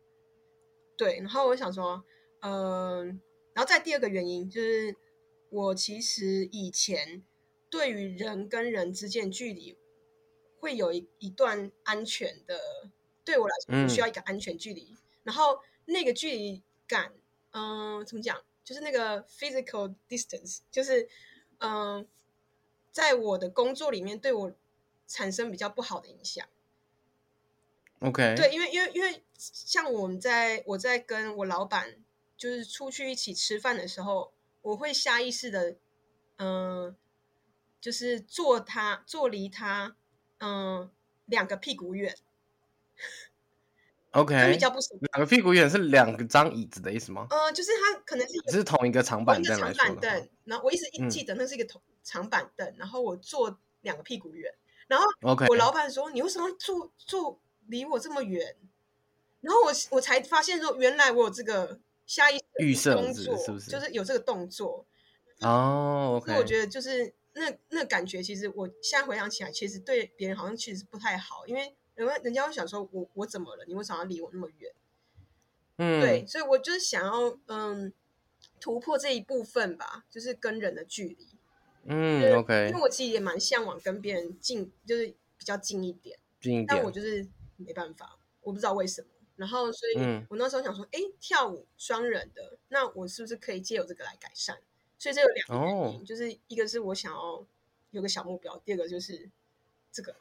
[0.97, 2.03] 对，然后我想说，
[2.41, 3.05] 嗯、呃，
[3.53, 4.97] 然后再第二个原因就是
[5.51, 7.23] 我其实以前
[7.69, 9.77] 对于人跟人之间距离
[10.61, 12.61] 会有一一段安全的，
[13.25, 17.13] 对我来说需要一个安全距离，嗯、然后那个距离感，
[17.51, 18.41] 嗯、呃，怎么讲？
[18.63, 21.09] 就是那个 physical distance，就是
[21.59, 22.07] 嗯、呃，
[22.93, 24.53] 在我的工作里面对我
[25.09, 26.47] 产生比较不好的影响。
[28.01, 31.97] OK，对，因为因为因为像我们在我在跟我老板
[32.37, 34.33] 就是出去一起吃饭的时候，
[34.63, 35.77] 我会下意识的
[36.37, 36.97] 嗯、呃，
[37.81, 39.97] 就是坐他坐离他
[40.41, 40.91] 嗯、呃、
[41.27, 42.15] 两个屁股远。
[44.11, 44.99] OK，比较不熟。
[45.13, 47.29] 两个屁股远是两张椅子的意思吗？
[47.31, 50.29] 呃，就是它可能是是同一个长板凳，长板凳。
[50.45, 54.53] 然后我一直一记得那是一个同长板凳，嗯、然后我坐两个屁股远。
[54.89, 55.07] 然后
[55.49, 56.15] 我老板说：“Okay.
[56.15, 57.39] 你为什么坐坐
[57.69, 58.57] 离我这么远？”
[59.41, 62.41] 然后我我才发现说，原来我有这个下意
[62.75, 63.71] 识的动作，是不是？
[63.71, 64.85] 就是有这个动作。
[65.43, 66.37] 哦、oh,，OK。
[66.37, 71.75] 我觉得就是那那感觉，其实我现在回想起来，其实对别人好像其实不太好，因为。
[71.97, 73.65] 人家人家会想说我，我我怎么了？
[73.67, 74.73] 你为什么要离我那么远？
[75.77, 77.93] 嗯，对，所以我就是想要嗯
[78.59, 81.29] 突破这一部分吧，就是跟人的距离。
[81.85, 82.69] 嗯，OK。
[82.71, 86.19] 因为我其实也蛮向往跟别人近，就是比较近一点。
[86.41, 86.67] 近一点。
[86.69, 89.09] 但我就是没办法，我不知道为什么。
[89.37, 89.99] 然后，所以
[90.31, 94.57] 我那时候想说，哎、嗯，跳舞双人的，那我是不是可以借由这个来改善？
[95.01, 97.45] 所以这有两个原因，哦、就是一个是我想要
[97.91, 99.31] 有个小目标，第二个就是
[99.91, 100.15] 这个。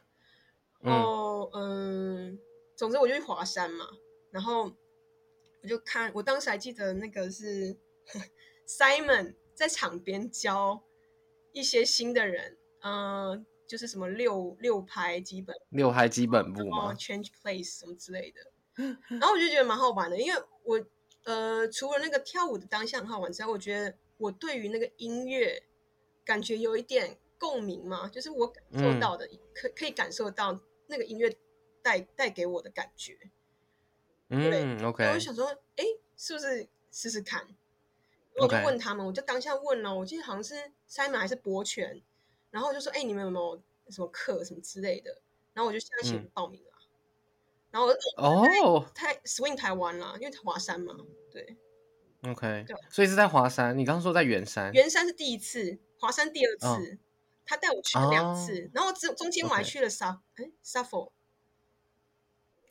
[0.80, 2.40] 然后嗯，嗯，
[2.78, 3.90] 总之我就去华山嘛，
[4.32, 4.72] 然后
[5.62, 7.76] 我就看，我当时还记得那个是
[8.66, 10.82] Simon 在场边教
[11.52, 18.40] 一些新的人，嗯，就是什么六六拍基本六拍基本步嘛，Change Place 什么之类的，
[19.10, 20.82] 然后我就觉得蛮好玩的，因为我
[21.26, 25.64] 呃除了那个跳舞的当下很好玩之外，我觉得我对于那个音乐
[26.24, 30.60] 感觉有一点共鸣嘛，就是我感受到的，嗯、可可以感受到。
[30.92, 31.30] 那个音乐
[31.84, 33.16] 带带给我的感觉，
[34.30, 35.46] 嗯，OK，我就想说，
[35.76, 35.86] 哎，
[36.18, 37.48] 是不是试试看？
[38.38, 40.56] 我就问他们，我就当下问了，我记得好像是
[40.90, 42.02] Simon 还是博泉，
[42.50, 43.62] 然后我就说，哎，你们有没有
[43.92, 45.22] 什么课什么之类的？
[45.54, 46.72] 然后我就下去报名了，
[47.70, 50.98] 然后哦，台 Swing 台湾啦，因为华山嘛，
[51.32, 51.56] 对
[52.24, 53.78] ，OK，对，所以是在华山。
[53.78, 56.98] 你刚刚说在圆山，圆山是第一次，华山第二次。
[57.52, 61.12] 他带我去了两次，哦、然后中中间我还去了沙哎沙佛，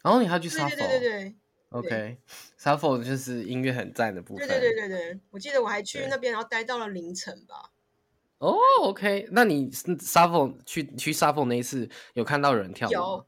[0.04, 0.76] 然后你还去沙佛？
[0.76, 1.36] 对对对对
[1.70, 2.18] ，OK，
[2.56, 4.46] 沙佛就是音乐很赞的部分。
[4.46, 7.72] 对对对对对，我记得我还去那边，然后待到了凌晨吧。
[8.38, 9.68] 哦，OK，那你
[9.98, 12.98] 沙佛去去沙佛那一次有看到有人跳舞吗？
[12.98, 13.26] 有，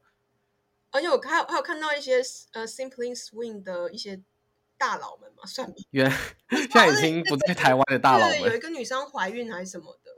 [0.91, 2.21] 而且我还有还有看到一些
[2.53, 4.21] 呃 Simply Swing 的一些
[4.81, 6.09] 大佬们嘛，算原
[6.49, 10.09] 现在已经不在台湾的大佬们，有一个女生怀孕还是什么的。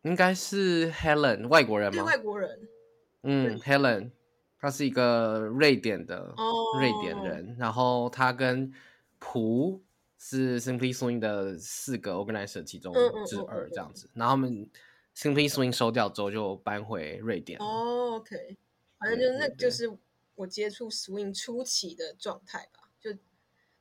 [0.00, 2.02] 应该是 Helen 外国人吗？
[2.04, 2.68] 外国人。
[3.22, 4.12] 嗯，Helen，
[4.58, 6.34] 她是一个瑞典的
[6.78, 7.60] 瑞典人，oh.
[7.60, 8.72] 然后她跟
[9.18, 9.82] 蒲
[10.18, 12.94] 是 Simply Swing 的四个 organizer 其中
[13.26, 14.70] 之二这样子，然后他们
[15.14, 17.58] Simply Swing 收掉之后就搬回瑞典。
[17.60, 18.56] 哦、oh,，OK，
[18.98, 19.90] 反正就是那就是
[20.34, 22.83] 我接触 Swing 初期的状态吧，就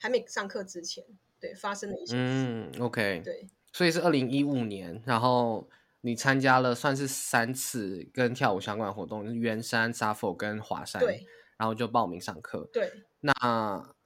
[0.03, 1.03] 还没上课之前，
[1.39, 2.17] 对，发生的一些事。
[2.17, 5.67] 嗯，OK，对，所以是二零一五年，然后。
[6.05, 11.25] 你参加了算是三次跟跳舞相关的活动，圆山、沙佛跟华山，对，
[11.57, 12.69] 然后就报名上课。
[12.73, 12.91] 对，
[13.21, 13.31] 那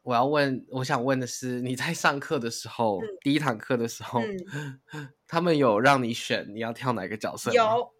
[0.03, 7.55] 我要问，我想问的是，你在上课的时候，嗯、第一堂课的时候，嗯、他们有让你选你要跳哪个角色吗？
[7.55, 7.91] 有，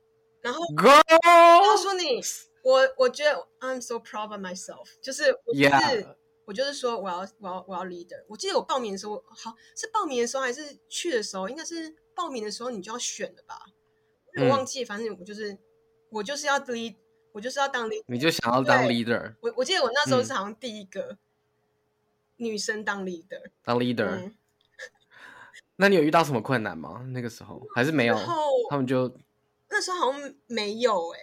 [0.43, 0.63] 然后!
[0.75, 2.21] 告诉你，
[2.63, 6.15] 我我觉得 I'm so proud of myself，就是我就是 Yeah.
[6.47, 8.23] 我就是说我要我要我要 leader。
[8.29, 11.49] 我记得我报名的时候，好是报名的时候还是去的时候？
[11.49, 13.65] 应该是报名的时候你就要选的吧。
[14.39, 15.57] 我忘记，反正我就是
[16.09, 16.95] 我就是要 lead，
[17.33, 18.03] 我就是要当 leader。
[18.07, 19.35] 你就想要当 leader？
[19.41, 21.17] 我我记得我那时候是好像第一个
[22.37, 23.51] 女生当 leader。
[23.65, 24.31] 当 leader？
[25.75, 27.05] 那你有遇到什么困难吗？
[27.09, 28.15] 那个时候还是没有？
[28.69, 29.13] 他们就
[29.69, 31.19] 那时候好像没有哎，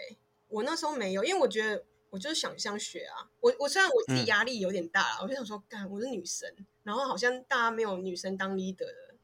[0.49, 1.83] 我那时候没有，因为我觉得
[2.15, 3.29] 我就是想象学啊。
[3.41, 6.49] 我我虽然我自己压力有点大啦，我就想说，干我是女生，
[6.85, 9.15] 然后好像大家没有女生当 leader 的，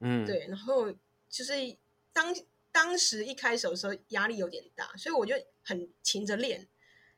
[0.00, 0.90] 嗯，对，然后
[1.28, 1.52] 就是
[2.12, 2.34] 当。
[2.74, 6.66] 当时一开始的时候压力有点大，所以我就很勤着练。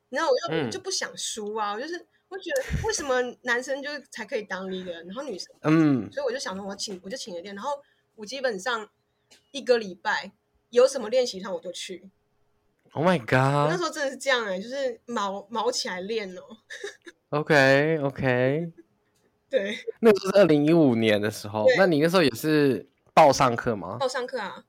[0.08, 1.94] 然后我又、嗯、就不想输啊，我就是
[2.28, 7.70] 我觉得为什么男生就是才可以当 leader，然后女生，嗯，所以我就想说，我请我就请了练，然后
[8.16, 8.90] 我基本上
[9.52, 10.32] 一个礼拜
[10.70, 12.10] 有什么练习上我就去。
[12.94, 13.70] Oh my god！
[13.70, 17.40] 那时候真的是这样哎、欸，就是毛毛起来练哦、喔。
[17.40, 18.72] OK OK，
[19.50, 23.96] 对，那个是二零一五年的时候，那你那时候也是报上课吗？
[23.98, 24.64] 报上课啊，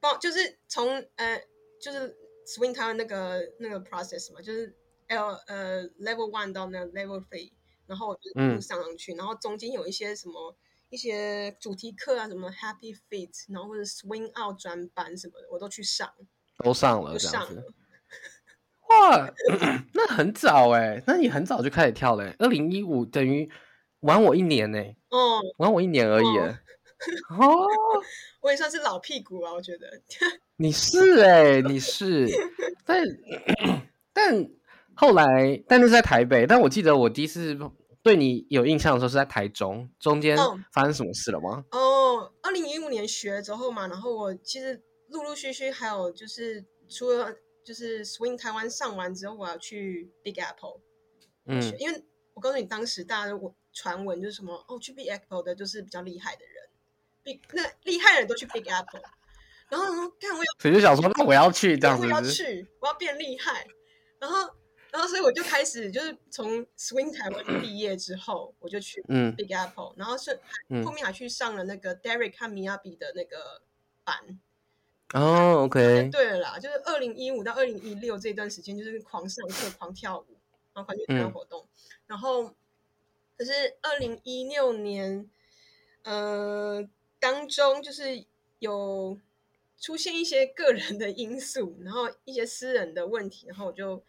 [0.00, 1.42] 报就是从呃
[1.78, 2.16] 就是
[2.46, 4.74] Swing Taiwan 那个那个 process 嘛，就是
[5.08, 7.52] L 呃 Level One 到那个 Level Three，
[7.86, 8.32] 然后我就
[8.62, 10.56] 上上去，嗯、然后中间有一些什么
[10.88, 16.10] 一些主题课啊，什么 Happy Feet，然后或者 Swing Out 专班什么的，我都去上，
[16.58, 17.64] 都上了，这样子。
[18.88, 19.32] 哇，
[19.94, 22.34] 那很早哎，那你很早就开始跳了。
[22.38, 23.50] 二零一五等于
[24.00, 24.78] 玩我一年呢。
[25.08, 26.26] 哦，玩我一年而已。
[27.38, 27.66] 哦，
[28.40, 29.86] 我也算是老屁股啊，我觉得。
[30.56, 32.28] 你是哎，你是，
[32.84, 33.02] 但
[34.12, 34.48] 但
[34.94, 36.46] 后来，但是在台北。
[36.46, 37.58] 但我记得我第一次
[38.02, 40.36] 对你有印象的时候是在台中，中间
[40.72, 41.64] 发生什么事了吗？
[41.72, 44.80] 哦，二零一五年学了之后嘛，然后我其实
[45.14, 47.34] 陆陆续续还有就是除了。
[47.64, 50.82] 就是 Swing 台湾上完之后，我要去 Big Apple，
[51.46, 52.04] 嗯，因为
[52.34, 56.68] 我告诉你，当时大家我传闻就是什么哦，去 Big Apple 的就是比较厉害的人
[57.22, 59.00] ，Big 那厉害的人都去 Big Apple，
[59.70, 63.66] 然后呢，看我有，所以就想说，那我要去这样子，我要去，我要变厉害，
[64.18, 64.40] 然后，
[64.92, 69.02] 然后所以我就开始就是从 Swing 台湾毕业之后，我就去
[69.38, 70.38] Big Apple，嗯，然后是
[70.84, 73.62] 后面还去上了那个 Derek 和 Miyabi 的那个
[74.04, 74.38] 班。
[75.12, 76.08] 哦、oh，OK。
[76.10, 80.26] 对了啦，就是二零一五到二零一六这段时间，就是狂上课、狂跳舞，
[80.72, 81.62] 然后狂去参加活动。
[81.62, 81.68] 嗯、
[82.08, 82.52] 然后，
[83.36, 83.52] 可是
[83.82, 85.30] 二零一六年，
[86.02, 86.82] 呃，
[87.20, 88.24] 当中就是
[88.58, 89.16] 有
[89.78, 94.02] 出现一些个人的因素，然后一些私人的问题，然后我就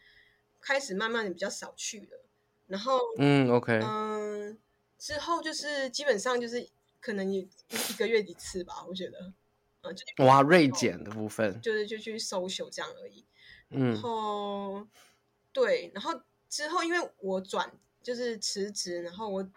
[0.59, 2.25] 开始慢慢的比较少去了。
[2.65, 4.57] 然后，嗯，OK，嗯，
[4.97, 6.67] 之后就是基本上就是
[6.99, 7.47] 可能一
[7.89, 9.31] 一个月一次吧，我觉得。
[10.17, 13.25] 哇，锐减的部分就是就去 social 这样而已。
[13.69, 14.87] 嗯，然后
[15.51, 17.71] 对，然后之后因为我转
[18.03, 19.49] 就是辞职，然后我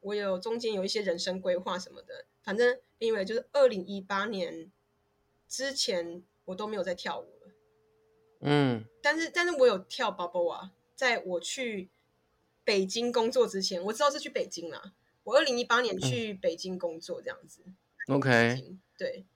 [0.00, 4.70] 我有中间有一些人生规划什么的，反正因为就是二零一八年
[5.48, 7.52] 之前我都没有在跳舞了。
[8.40, 11.90] 嗯，但是但是我有跳 bubble 啊，在我去
[12.64, 14.94] 北京工作之前，我知道是去北京啦。
[15.24, 17.62] 我二零一八年去北京工作这样子。
[18.08, 19.26] 嗯、OK，对。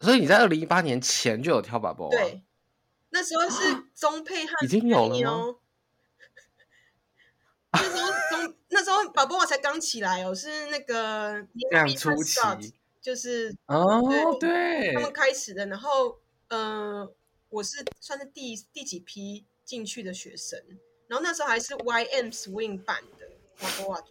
[0.00, 2.42] 所以你在二零一八年前就有跳 bubble 对，
[3.10, 5.56] 那时候是中配和已经有了吗？
[7.72, 14.02] 那时候中那时候 bubble 才刚起来哦，是那个这样初期，就是哦
[14.38, 15.66] 对，他们开始的。
[15.66, 16.18] 然后
[16.48, 17.10] 呃，
[17.48, 20.62] 我是算是第第几批进去的学生，
[21.08, 23.26] 然后那时候还是 YM Swing 版的
[23.58, 24.02] bubble。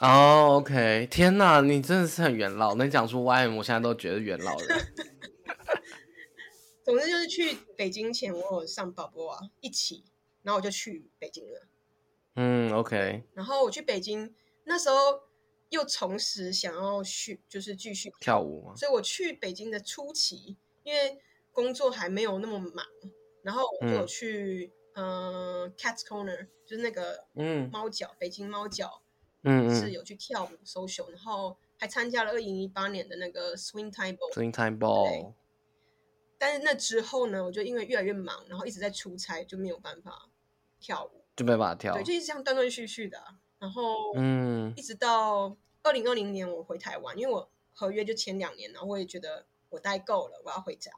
[0.00, 2.76] 哦、oh，OK，天哪，你真的是很元老。
[2.76, 4.66] 能讲出 YM，我现在都觉得元老了。
[6.88, 10.02] 总之就是去北京前，我有上宝宝啊一起，
[10.42, 11.66] 然后我就去北京了。
[12.36, 13.24] 嗯，OK。
[13.34, 14.34] 然后我去北京
[14.64, 14.96] 那时候
[15.68, 18.74] 又重拾想要去，就是继续跳舞嘛。
[18.74, 21.20] 所以我去北京的初期，因为
[21.52, 22.86] 工作还没有那么忙，
[23.42, 29.02] 然后我就去嗯、呃、Cat's Corner，就是那个嗯猫脚，北京猫脚，
[29.42, 34.32] 嗯是有去跳舞 social，然后还参加了二零一八年的那个 Swing Time Ball。
[34.32, 35.34] Swing Time Ball。
[36.38, 40.30] 但是那之后呢，我就因为越来越忙，然后一直在出差，就没有办法
[40.78, 43.20] 跳舞，就没办法跳，对，就一直这样断断续续的。
[43.58, 50.92] 然后，嗯，一直到二零二零年我回台湾，因为我合约就签两年，然后我也觉得我待够了，我要回家。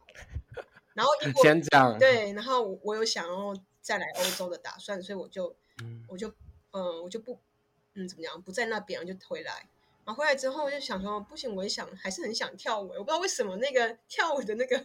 [0.92, 1.10] 然后
[1.42, 6.28] 先这样，对，然后我有想要再来欧洲的打算，所以我就，嗯、我就，
[6.72, 7.40] 嗯、呃，我就不，
[7.94, 9.66] 嗯，怎么样，不在那边，我就回来。
[10.04, 12.88] 然后回来之后，我就想说，不行，我也想，还是很想跳舞。
[12.88, 14.84] 我不知道为什么那个跳舞的那个。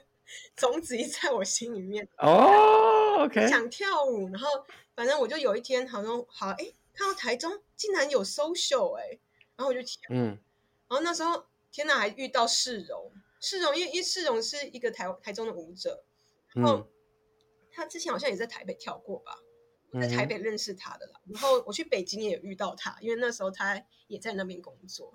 [0.55, 4.47] 种子一直在我心里面哦、oh，OK，想跳舞，然后
[4.95, 9.19] 反正我就有一天好像好哎，看到台中竟然有 social 哎，
[9.55, 10.37] 然后我就跳，嗯，
[10.87, 16.03] 然后那时候天哪，还遇到世荣，世荣因为因为世荣是一个台台中的舞者，
[16.53, 16.87] 然后
[17.71, 19.37] 他之前好像也在台北跳过吧，
[19.91, 25.13] 我在台北认识他的啦，然后我去北京也有遇到他，因为那时候他也在那边工作，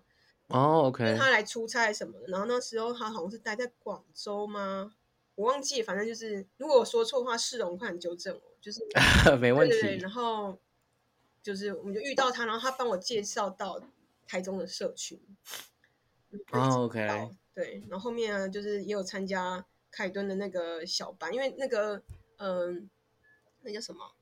[0.49, 4.93] 哦，OK，他来出差什么的，然后那时候他好像是待在广州吗？
[5.41, 8.43] 我忘记，反正就是，如果我说错的话，世荣快点纠正我。
[8.61, 8.87] 就是
[9.41, 9.73] 没问题。
[9.73, 10.59] 对对对，然后
[11.43, 13.81] 就是，我们就遇到他，然后他帮我介绍到
[14.27, 15.19] 台中的社群。
[16.53, 17.31] 哦，OK。
[17.55, 22.03] 对，然后后面呢，就是也有参加凯顿的那个小班，因为那个，
[22.37, 22.77] 嗯、呃，
[23.63, 24.13] 那叫什么？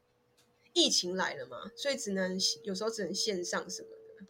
[0.73, 4.27] 疫情来了嘛，所以只能有时候只能线上什么的。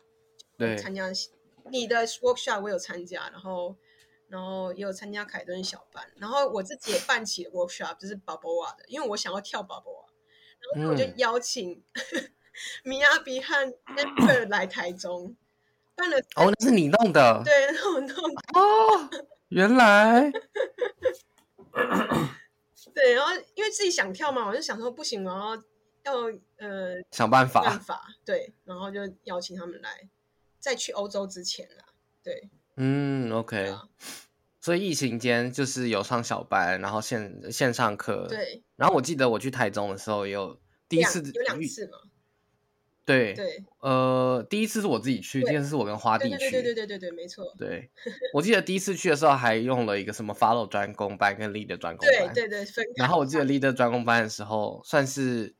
[0.56, 1.12] 对，参加
[1.70, 3.76] 你的 workshop 我有参加，然后
[4.28, 10.06] 然后也有参加凯顿小班，然后我自己也办起了 workshop，就是 Balboa 的，因为我想要跳 Balboa，
[10.74, 11.82] 然后我就邀请
[12.84, 13.54] 米亚比和
[13.86, 15.36] Amber 来台中
[15.94, 16.18] 办了。
[16.36, 17.42] 哦，那是你弄的？
[17.44, 18.42] 对，那我弄的。
[18.54, 19.10] 哦，
[19.48, 20.30] 原来。
[22.94, 25.56] 对，然后因为自己想跳嘛，我就想说不行，然后
[26.02, 26.24] 要
[26.56, 30.08] 呃想办法，办法对，然后就邀请他们来，
[30.58, 31.84] 在去欧洲之前啦，
[32.24, 32.50] 对，
[32.80, 33.88] 嗯，OK，啊，
[34.60, 41.98] 所以疫情间就是有上小班，然后线线上课，对，然后我记得我去台中的时候有第一次，有两次嘛。
[43.04, 46.50] 对对，呃，第一次是我自己去，第二次是我跟花弟去。
[46.50, 47.42] 对对对对对对，没错。
[47.58, 47.90] 对，
[48.34, 52.34] 我记得第一次去的时候还用了一个什么 Follow 专攻班跟 Leader 专攻班。
[52.34, 52.66] 对对对。
[52.96, 55.54] 然后我记得 Leader 专攻班的时候，算是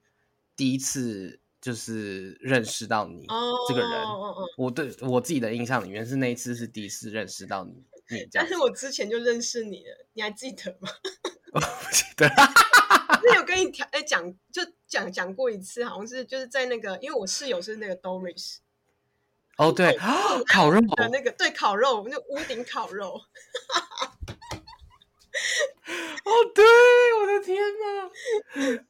[0.55, 3.27] 第一次就是认识到你
[3.69, 3.91] 这个人。
[4.57, 7.73] 我对我自己的印象里面是那一次是第一次认识到你，
[8.09, 8.27] 你。
[8.33, 10.89] 但是我之前就认识你了，你还记得吗？
[11.53, 12.27] 我不记得。
[13.23, 18.61] 那有跟你讲哎讲就讲讲过一次，好像是就是在那个，因为我室友是那个 Doris。
[19.59, 19.95] 哦，对，
[20.47, 23.21] 烤肉的那个对烤肉，那屋顶烤肉。
[26.25, 26.65] 哦，对，
[27.21, 28.11] 我的天哪！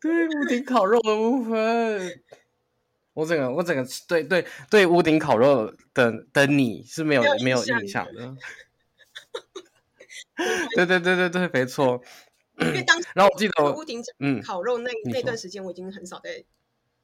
[0.01, 2.23] 对屋顶烤肉的部分，
[3.19, 8.37] 我整个我整个对对对屋顶烤肉的的你是没有没有，印象的。
[10.77, 12.01] 对对对对对，没错。
[12.61, 16.45] 因为当时，然后我记得屋顶嗯烤肉那那段时间，我已经很少在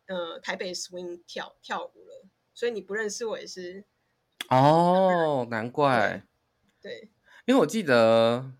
[0.06, 3.84] 呃台北 swing 跳跳舞了，所以你不认识我也是
[4.50, 6.22] 哦，难怪。
[6.80, 7.10] 对，
[7.44, 8.52] 因为我记得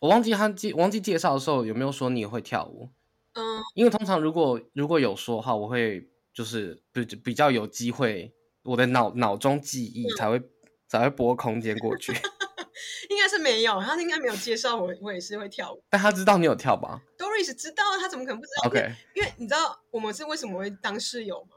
[0.00, 2.90] 我忘记他介忘记介绍的时候有没有说你也会跳舞，
[3.32, 8.32] 嗯，因为通常如果如果有说的话，我会就是比比较有机会，
[8.62, 10.48] 我的脑脑中记忆才会、嗯、
[10.86, 12.12] 才会拨空间过去。
[13.10, 15.82] 应该是没有，他应该没有介绍我，我也是会跳舞。
[15.90, 21.56] 但他知道你有跳吧？Doris 知道，他怎么可能不知道？OK，因为你知道我们是为什么会当室友吗？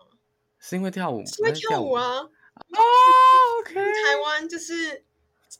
[0.59, 2.17] 是因为跳舞，是因为跳舞啊。
[2.17, 2.79] 哦
[3.59, 3.75] ，OK。
[3.75, 5.05] 台湾就是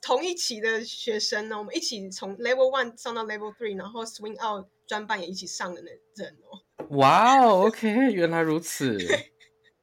[0.00, 6.58] 同一期的学生呢，我们一起从 Level One 上到 Level Three，然后 Swing Out 专班也一起上的那人哦。
[6.92, 8.98] 哇哦， OK，原来如此。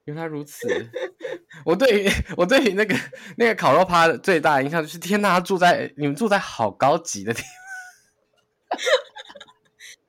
[0.06, 0.68] 原来如此，
[1.64, 2.96] 我对于我对于那个
[3.38, 7.44] 那个烤肉趴的最大的印象就是，天哪，住在你们住在好高级的地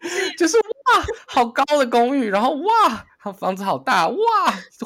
[0.00, 4.16] 方， 就是哇，好高的公寓，然后哇，房子好大，哇，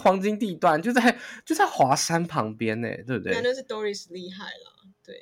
[0.03, 3.41] 黄金地段就在就在华山旁边呢，对不对？
[3.41, 5.15] 那是 Doris 厉害了，对。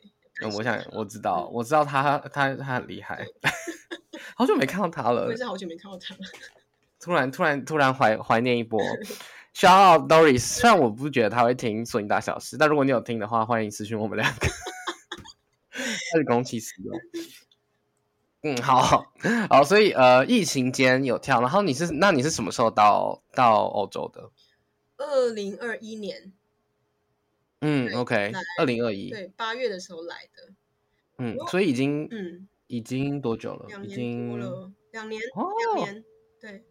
[0.42, 3.26] 嗯，我想我知道，我知道他他他很厉害，
[4.34, 6.20] 好久没看到他了，我也是好久没看到他了，
[7.02, 8.80] 突然突然突然怀怀念一波。
[9.54, 14.46] Shout out Doris，虽然我不觉得他会听《索尼大小事》，但如果你有听的话，欢迎私讯我们两个。
[15.72, 16.98] 开始公器私用。
[18.44, 19.04] 嗯，好
[19.50, 24.30] 好，所以呃，疫情间有跳，然后你是那你是什么时候到到欧洲的？
[24.96, 26.32] 二零二一年。
[27.60, 30.52] 嗯，OK，二零二一，对，八月的时候来的。
[31.18, 33.66] 嗯，所以已经嗯，已经多久了？
[33.68, 36.04] 两年经了，两年，哦，两年，
[36.40, 36.64] 对。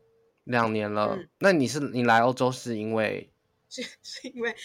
[0.51, 3.31] 两年了，嗯，那你是你来欧洲是因为
[3.69, 4.55] 是是因为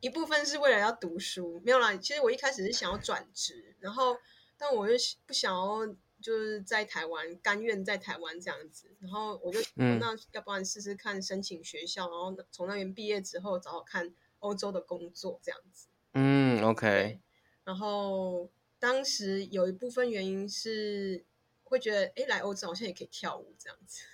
[0.00, 1.94] 一部分是为了要读书，没有啦。
[1.96, 4.16] 其实我一开始是想要转职，然后
[4.56, 5.86] 但我又不想要
[6.20, 15.88] 就是在台湾，甘愿在台湾这样子，然后我就嗯，那要不然试试看申请学校，然后从那边毕业之后找找看欧洲的工作这样子。
[16.14, 17.20] 嗯，OK。
[17.64, 21.24] 然后当时有一部分原因是
[21.64, 24.04] 会觉得，哎，来欧洲好像也可以跳舞这样子。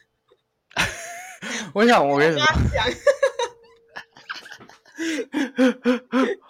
[1.74, 2.44] 我想，我跟你说，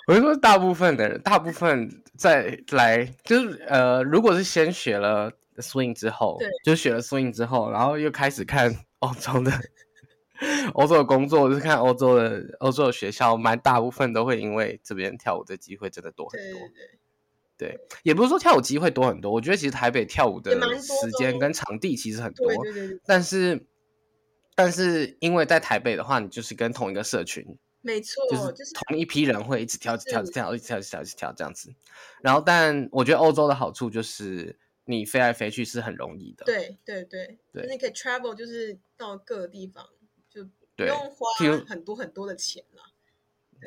[0.07, 9.53] 我跟你说，大部分的人，大部分在来，就是呃，如果是先学了 swing 之后，对，就学了 swing 之后，然后又开始看 欧洲的
[10.75, 16.61] 欧洲的工作，就是看欧洲的欧洲的学校，蛮大部分都会因为这边跳舞的机会真的多很多。
[16.61, 17.69] 对，对，对。
[17.69, 23.67] 对，也不是说跳舞机会多很多，我觉得其实台北跳舞的时间跟场地其实很多，对对对对，但是。
[24.55, 27.45] 但是因为在台北的话，你就是跟同一个社群，
[27.81, 28.23] 没错，
[28.53, 31.75] 就是同一批人会一直跳，一直跳，一直跳，一直跳，一直跳，一直跳这样子。
[32.23, 36.45] 然后，但我觉得欧洲的好处就是你飞来飞去是很容易的。
[36.45, 39.89] 对对对，对，你可以 travel，就是到各个地方，
[40.29, 40.45] 就
[40.77, 41.27] 不用花
[41.67, 42.83] 很多很多的钱了。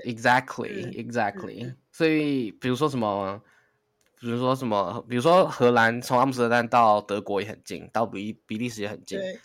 [0.04, 1.74] Exactly, exactly。
[1.92, 3.42] 所以，比如说什么，
[4.26, 9.40] 比如说什么，比如说荷兰从阿姆斯特丹到德国也很近，到比比利时也很近，对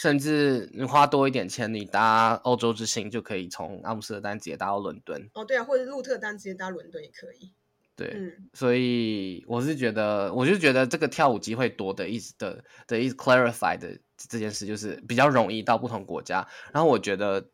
[0.00, 5.28] 甚至你花多一点钱，你搭欧洲之星就可以从阿姆斯特丹直接搭到伦敦。
[5.34, 7.52] 哦，对啊，或者鹿特丹直接搭伦敦也可以。
[7.94, 16.48] 对，嗯，所以我是觉得，我就觉得这个跳舞机会多的意思的的意思 clarify 的这件事，就是比较容易到不同国家。
[16.72, 17.50] 然后我觉得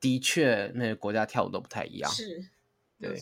[0.00, 2.08] 的确，那些国家跳舞都不太一样。
[2.12, 2.50] 是。
[2.98, 3.14] 对，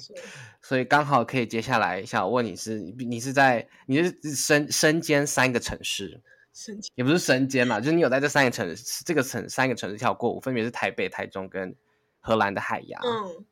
[0.63, 6.23] 所以刚好可以接下来想问你是你是在你是身身兼三个城市，
[6.53, 11.75] 身兼也不是身兼啦，就是你有在这三个城市这个城三个城市跳过舞，分别是台北、台中跟
[12.21, 13.01] 荷兰的海牙。
[13.03, 13.45] 嗯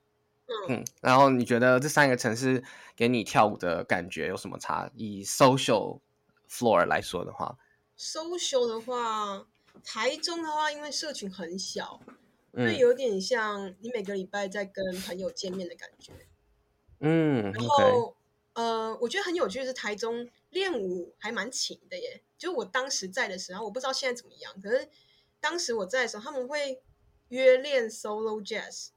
[0.68, 2.62] 嗯，嗯，然后你觉得这三个城市
[2.94, 4.90] 给你跳舞的感觉有什么差？
[4.94, 6.00] 以 social
[6.48, 7.56] floor 来说的话
[7.98, 9.46] ，social 的话，
[9.82, 12.00] 台中的话，因为社群很小。
[12.52, 16.12] 嗯、就有点像你每个礼拜在跟朋友见面的感觉，
[17.00, 18.14] 嗯，然后、okay.
[18.54, 22.22] 呃，我觉得很有趣的是台中练舞还蛮勤的耶。
[22.36, 24.88] 就我当时在的时候，我不知道现在怎么样，可是
[25.40, 26.82] 当时我在的时候，他们会
[27.28, 28.88] 约练 solo jazz，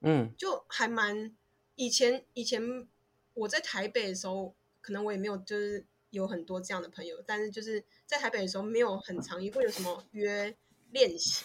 [0.00, 1.36] 嗯，就还蛮
[1.74, 2.88] 以前以前
[3.34, 10.56] 我在台北的时候，可能我也没有就是有很多这样的朋友，但是就是在台北的时候没有很常会有什么约
[10.92, 11.44] 练习。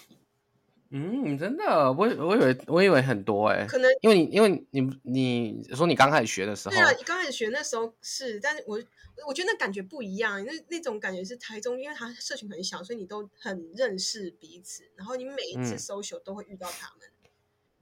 [0.95, 3.89] 嗯，真的，我我以为我以为很多哎、欸，可能。
[4.01, 8.79] 因为你因为你你说你刚开始学的时候，对啊，你刚开始学那时候是，但是我
[9.25, 17.09] 我觉得那感觉不一样，那那种感觉是台中，因为它社群很小，所以你都很认识彼此，然后你每一次 social 都会遇到他们，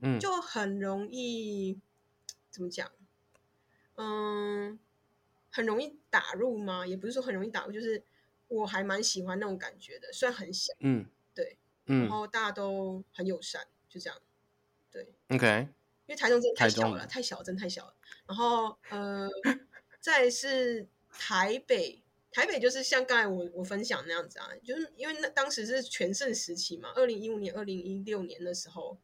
[0.00, 1.78] 嗯，就很容易
[2.50, 2.90] 怎么讲，
[3.96, 4.78] 嗯，
[5.50, 6.86] 很容易打入吗？
[6.86, 8.02] 也不是说很容易打入，就是
[8.48, 11.04] 我还蛮喜欢那种感觉的，虽然很小，嗯，
[11.34, 11.58] 对。
[11.92, 14.18] 嗯，然后大家都很友善，就这样，
[14.90, 15.68] 对，OK。
[16.06, 17.94] 因为台中真的太小了，太小了，真的太小了。
[18.26, 19.28] 然后呃，
[20.00, 28.98] 再是台北，台北就是像刚才我我分享那样子啊，就是因为那当时是全盛时期嘛，二零一五年、二零一六年的时候，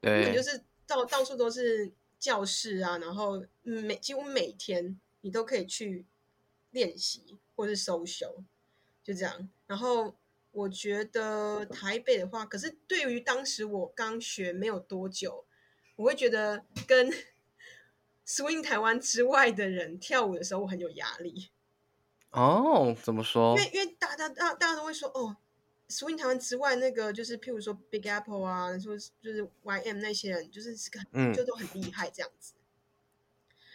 [0.00, 6.06] 对，就是到到处都是教室啊，然后每几乎每天你都可以去
[6.70, 8.42] 练习或是 social，
[9.04, 10.16] 就这样，然后。
[10.52, 15.44] 我觉得台北的话，可是对于当时我刚学没有多久，
[15.94, 17.08] 我会觉得跟
[18.26, 21.50] swing 台湾之外的人跳舞的时候，我很有压力。
[22.30, 23.56] 哦，怎么说？
[23.56, 25.36] 因为因为大家大大家都会说，哦
[25.88, 32.54] ，swing 台湾之外那个就是譬如说 Big Apple 啊，说就是 YM 那些人，就是是个嗯，就都很厉害这样子。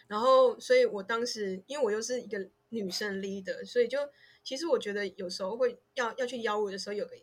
[0.07, 4.09] 然后，所以我当时因为我又是一个女生 leader，所以就。
[4.45, 7.17] 其实我觉得有时候会要要去邀我的时候，有个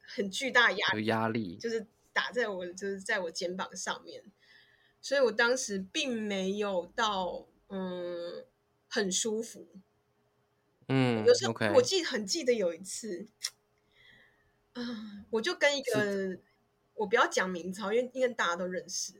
[0.00, 4.24] 很巨大压力，压力就是打在我就是在我肩膀上面，
[5.02, 8.46] 所以我当时并没有到嗯
[8.88, 9.68] 很舒服。
[10.88, 13.28] 嗯，有时候我记很记得有一次，
[14.72, 16.38] 啊，我就跟一个
[16.94, 19.12] 我不要讲名字，因为因为大家都认识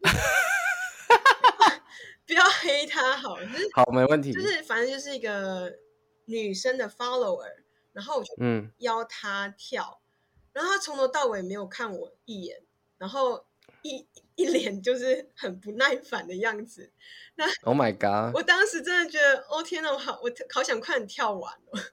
[2.26, 5.78] 不要黑他好，就是好没问题，就是反正就是一个。
[6.26, 7.62] 女生的 follower，
[7.92, 8.34] 然后我就
[8.78, 12.62] 邀她跳，嗯，然后她从头到尾没有看我一眼，
[12.98, 13.46] 然后
[13.82, 16.92] 一一脸就是很不耐烦的样子。
[17.36, 18.34] 那 Oh my God！
[18.34, 21.92] 我当时真的觉得，哦天呐，我好，我好想快点跳完了。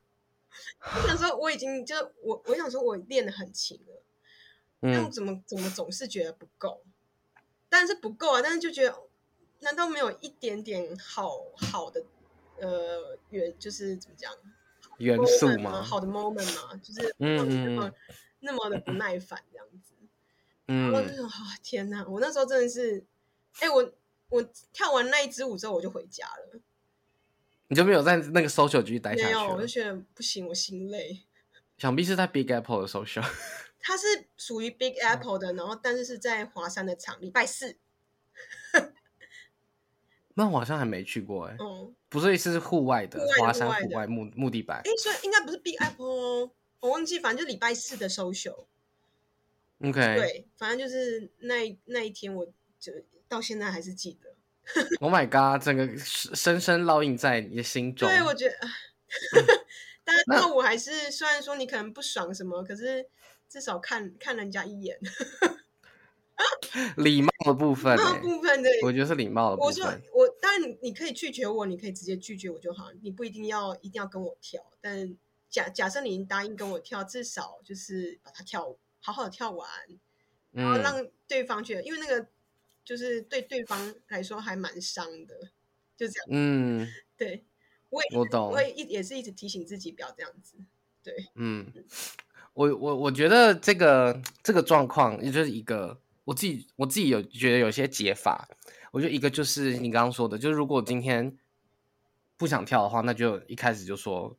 [1.01, 4.03] 我想说，我已经就是我，我想说我练的很勤了，
[4.81, 6.83] 但怎么怎么总是觉得不够，
[7.69, 8.95] 但是不够啊，但是就觉得，
[9.59, 12.03] 难道没有一点点好好的？
[12.59, 14.31] 呃，元就是怎么讲，
[14.97, 15.81] 元素吗？
[15.81, 17.93] 好的 moment 嘛，就是嗯那么、嗯、
[18.39, 19.93] 那么的不耐烦这样子。
[20.67, 21.31] 嗯，然后就说、哦、
[21.61, 23.03] 天哪，我那时候真的是，
[23.59, 23.93] 哎，我
[24.29, 24.41] 我
[24.71, 26.59] 跳完那一支舞之后我就回家了。
[27.67, 29.23] 你就没有在那个 social 继续待下去？
[29.25, 31.23] 没有，我就觉得不行，我心累。
[31.77, 33.27] 想必是在 Big Apple 的 social。
[33.79, 34.05] 它是
[34.37, 37.77] 属于 Big Apple 的，然后但是是在华山的场，礼拜四。
[40.35, 44.79] 那我好像还没去过哎、欸，嗯，不是，是户外的华山户户外木木地板。
[44.79, 48.65] 哎，所以应该不是 Big Apple 哦，我忘记，反正就礼拜四的 social。
[49.83, 52.45] OK，对，反正就是那那一天，我
[52.79, 52.91] 就
[53.27, 54.33] 到现在还是记得。
[55.01, 58.07] Oh my god，整个深深烙印在你的心中。
[58.07, 58.57] 对，我觉得，
[60.03, 63.05] 但是跳舞还是虽然说你可能不爽什么，可是
[63.49, 64.97] 至少看看人家一眼。
[66.97, 69.69] 礼貌的部分、欸，部分对，我觉得是礼貌的部分。
[69.69, 74.63] 我说我当然你可以拒绝我，你可以直接拒绝我就好，你不一定要一定要跟我跳。
[74.81, 75.15] 但
[75.49, 79.69] 假假设你已经答应跟我跳，至少就是把它跳好好的跳完，
[80.51, 82.27] 然后让对方觉得，嗯、因为那个
[82.83, 85.35] 就是对对方来说还蛮伤的，
[85.95, 86.27] 就这样。
[86.29, 87.43] 嗯，对，
[87.89, 90.55] 我也我懂，我也一也是一直提醒自己不要这样子。
[91.03, 91.71] 对，嗯，
[92.53, 98.47] 我我我觉得这个这个状况也就是一个我自己我自己有觉得有些解法。
[98.91, 101.35] 我觉得一个就是你刚刚说的，就是如果今天
[102.37, 104.37] 不想跳的话，那就一开始就说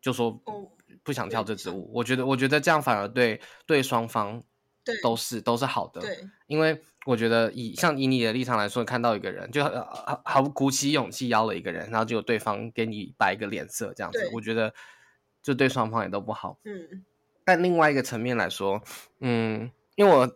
[0.00, 0.40] 就说
[1.02, 1.90] 不想跳这支舞。
[1.92, 4.42] 我觉得我觉得这样反而对对双方
[5.02, 6.00] 都是都是好的。
[6.00, 14.72] 对，因为我觉得以像以你的立场来说，看到一个人就好好鼓起勇气邀了一个人，然后就有对方给你摆一个脸色这样子，我觉得
[15.42, 16.58] 就对双方也都不好。
[16.64, 17.04] 嗯，
[17.44, 18.82] 但另外一个层面来说，
[19.20, 20.34] 嗯，因为我。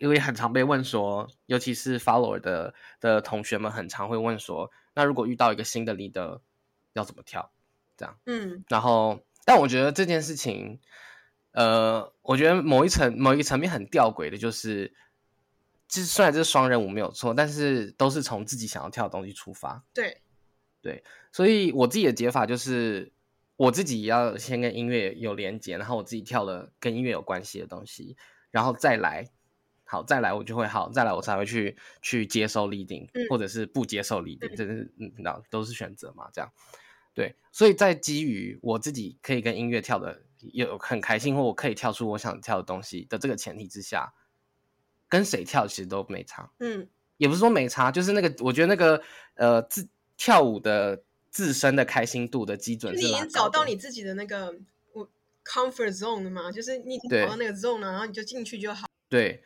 [0.00, 6.40] 因为很常被问说，尤其是 follower 的的同学们，很常会问说，那如果遇到一个新的 leader，
[6.94, 7.52] 要怎么跳？
[7.98, 10.80] 这样，嗯，然后，但我觉得这件事情，
[11.52, 14.94] 呃，我觉得某一层某一个层面很吊诡的，就是，
[15.86, 19.84] 其实虽然这是双人舞没有错，但是都是从自己想要跳的东西出发。
[19.92, 20.22] 对，
[20.80, 23.12] 对，所以我自己的解法就是，
[23.56, 28.16] 我自己要先跟音乐有连接，然后我自己跳了跟音乐有关系的东西，
[28.50, 29.28] 然后再来。
[29.90, 36.48] 好，再来我就会好，再来我才会去去接受 leading，嗯，或者是不接受 leading，这是嗯，那都是选择嘛，这样，
[37.12, 40.22] 对，所以在基于我自己可以跟音乐跳的
[40.52, 44.14] 有很开心，或我可以跳出我想跳的东西的这个前提之下，
[45.08, 46.86] 跟谁跳其实都没差，嗯，
[47.16, 49.02] 也不是说没差，就是那个我觉得那个
[49.34, 53.64] 呃自跳舞的自身的开心度的基准是，你已经找到。
[53.64, 54.54] 你自己的那个
[54.92, 55.10] 我
[55.44, 56.52] comfort zone 了吗？
[56.52, 59.42] 就是你已经找到那个 zone 了，然后你就进去就好，对。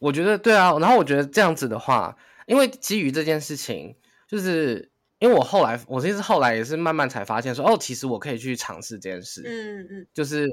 [0.00, 3.94] 我觉得对啊，然后我觉得这样子的话，因为基于这件事情，
[4.26, 9.42] 就是因为我后来，我其实后来也是慢慢才发现说，哦，其实我可以去尝试这件事。
[9.44, 10.48] 嗯嗯，就是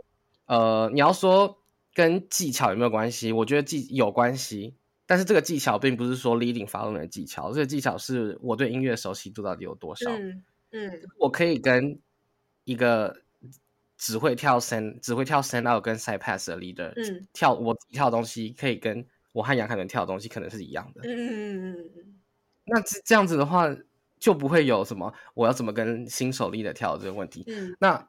[0.48, 3.32] 呃，你要说跟技巧有没有关系？
[3.32, 4.76] 我觉得技有关系，
[5.06, 10.12] 但是这个技巧并不是说 leading following 的技巧，这个技巧是我对音乐熟悉度到底有多少。
[10.12, 11.98] 嗯嗯，我可以跟
[12.66, 13.22] 一个
[13.98, 19.08] 只会跳 stand 只会跳 stand out 跟 side pass 的 leader，嗯，跳我跳的东西可以跟。
[19.38, 21.78] 我和杨凯伦跳的东西可能是一样的，嗯，
[22.66, 23.70] 那这这样子的话
[24.20, 28.08] 就不会有什么我要怎么跟新手跳的这个问题，嗯，那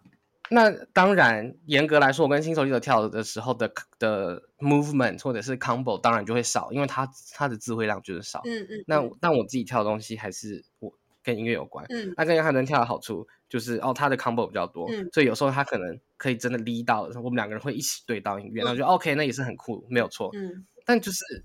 [0.48, 10.90] 那当然严格来说，我跟新手 leader 跳的时候的的 movement 或者是 combo 当然就会少，因为他他的智慧量就是少，嗯嗯，那但我自己跳的东西还是我
[11.22, 20.64] 跟音乐有关，嗯，那跟杨凯伦跳的好处就是哦，他的 combo 比较多，嗯，所以有时候他可能可以真的 lead 到，我们两个人会一起对到音乐，那我觉得 OK，那也是很酷，没有错，嗯。
[20.88, 21.44] 但就是，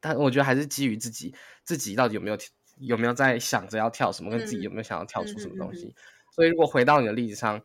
[0.00, 1.34] 但我觉得还是基于自己，
[1.64, 2.38] 自己到底有没有
[2.78, 5.84] 有没有在想着要跳什么，跟自己有没有想要跳出什么东西。
[5.84, 7.62] 嗯嗯嗯嗯、所以如果回到你的例子上，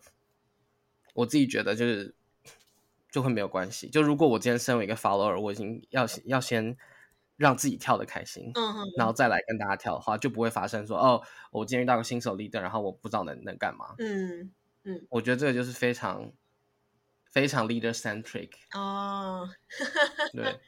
[1.14, 2.14] 我自己觉得就是
[3.10, 3.88] 就会没有关系。
[3.88, 6.76] 就如果我今天身为一个 follower，我已经要要先
[7.38, 13.95] 让自己跳的开心，嗯嗯，然后再来跟大家跳的话，就不会发生说哦，我今天遇到个新手 leader，然后我不知道能能干嘛。
[14.00, 14.52] 嗯
[14.84, 16.34] 嗯，我觉得这个就是非常
[17.32, 19.50] 非常 leader centric 哦，
[20.36, 20.60] 对。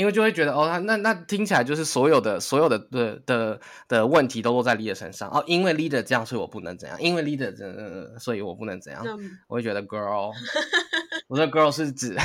[0.00, 9.04] 因为就会觉得哦，那那听起来就是所有的所有的的的的问题都落在 leader 身上哦，因为 leader 这样，所以我不能怎样，因为 leader 这样，所以我不能怎样。
[9.06, 10.32] 嗯、我会觉得 girl，
[11.28, 12.16] 我说 girl 是指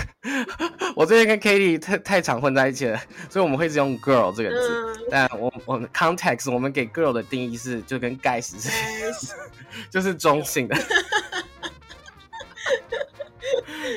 [0.95, 2.97] 我最近跟 Katie 太太常混在一起了，
[3.30, 4.95] 所以我们会一直用 girl 这个字。
[4.97, 9.36] 嗯、但我我们 context 我们给 girl 的定义是就跟 guys 是
[9.91, 10.78] 就是中性的。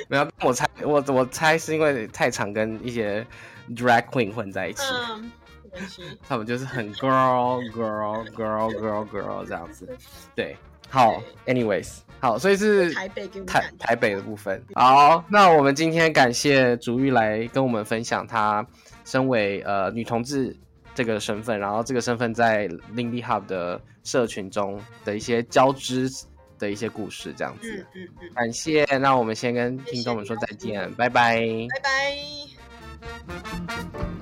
[0.09, 3.24] 没有，我猜我我猜是因为太常跟一些。
[3.77, 5.31] Drag Queen 混在一起，嗯，
[6.29, 9.89] 他们就是很 girl girl girl girl girl 这样子，
[10.35, 10.57] 对，
[10.89, 18.66] 好，anyways，好，所以是台北台台北的部分，好，那我们今天感谢竹玉来跟我们分享她
[19.05, 20.57] 身为呃女同志
[20.95, 26.11] 这个身份，然后这个身份在 Lindy Hop 的社群中的一些交织
[26.59, 32.58] 的一些故事，这样子，嗯嗯嗯，感谢，那我们先跟听众们说再见，拜拜，拜拜。
[33.01, 34.18] Thank you.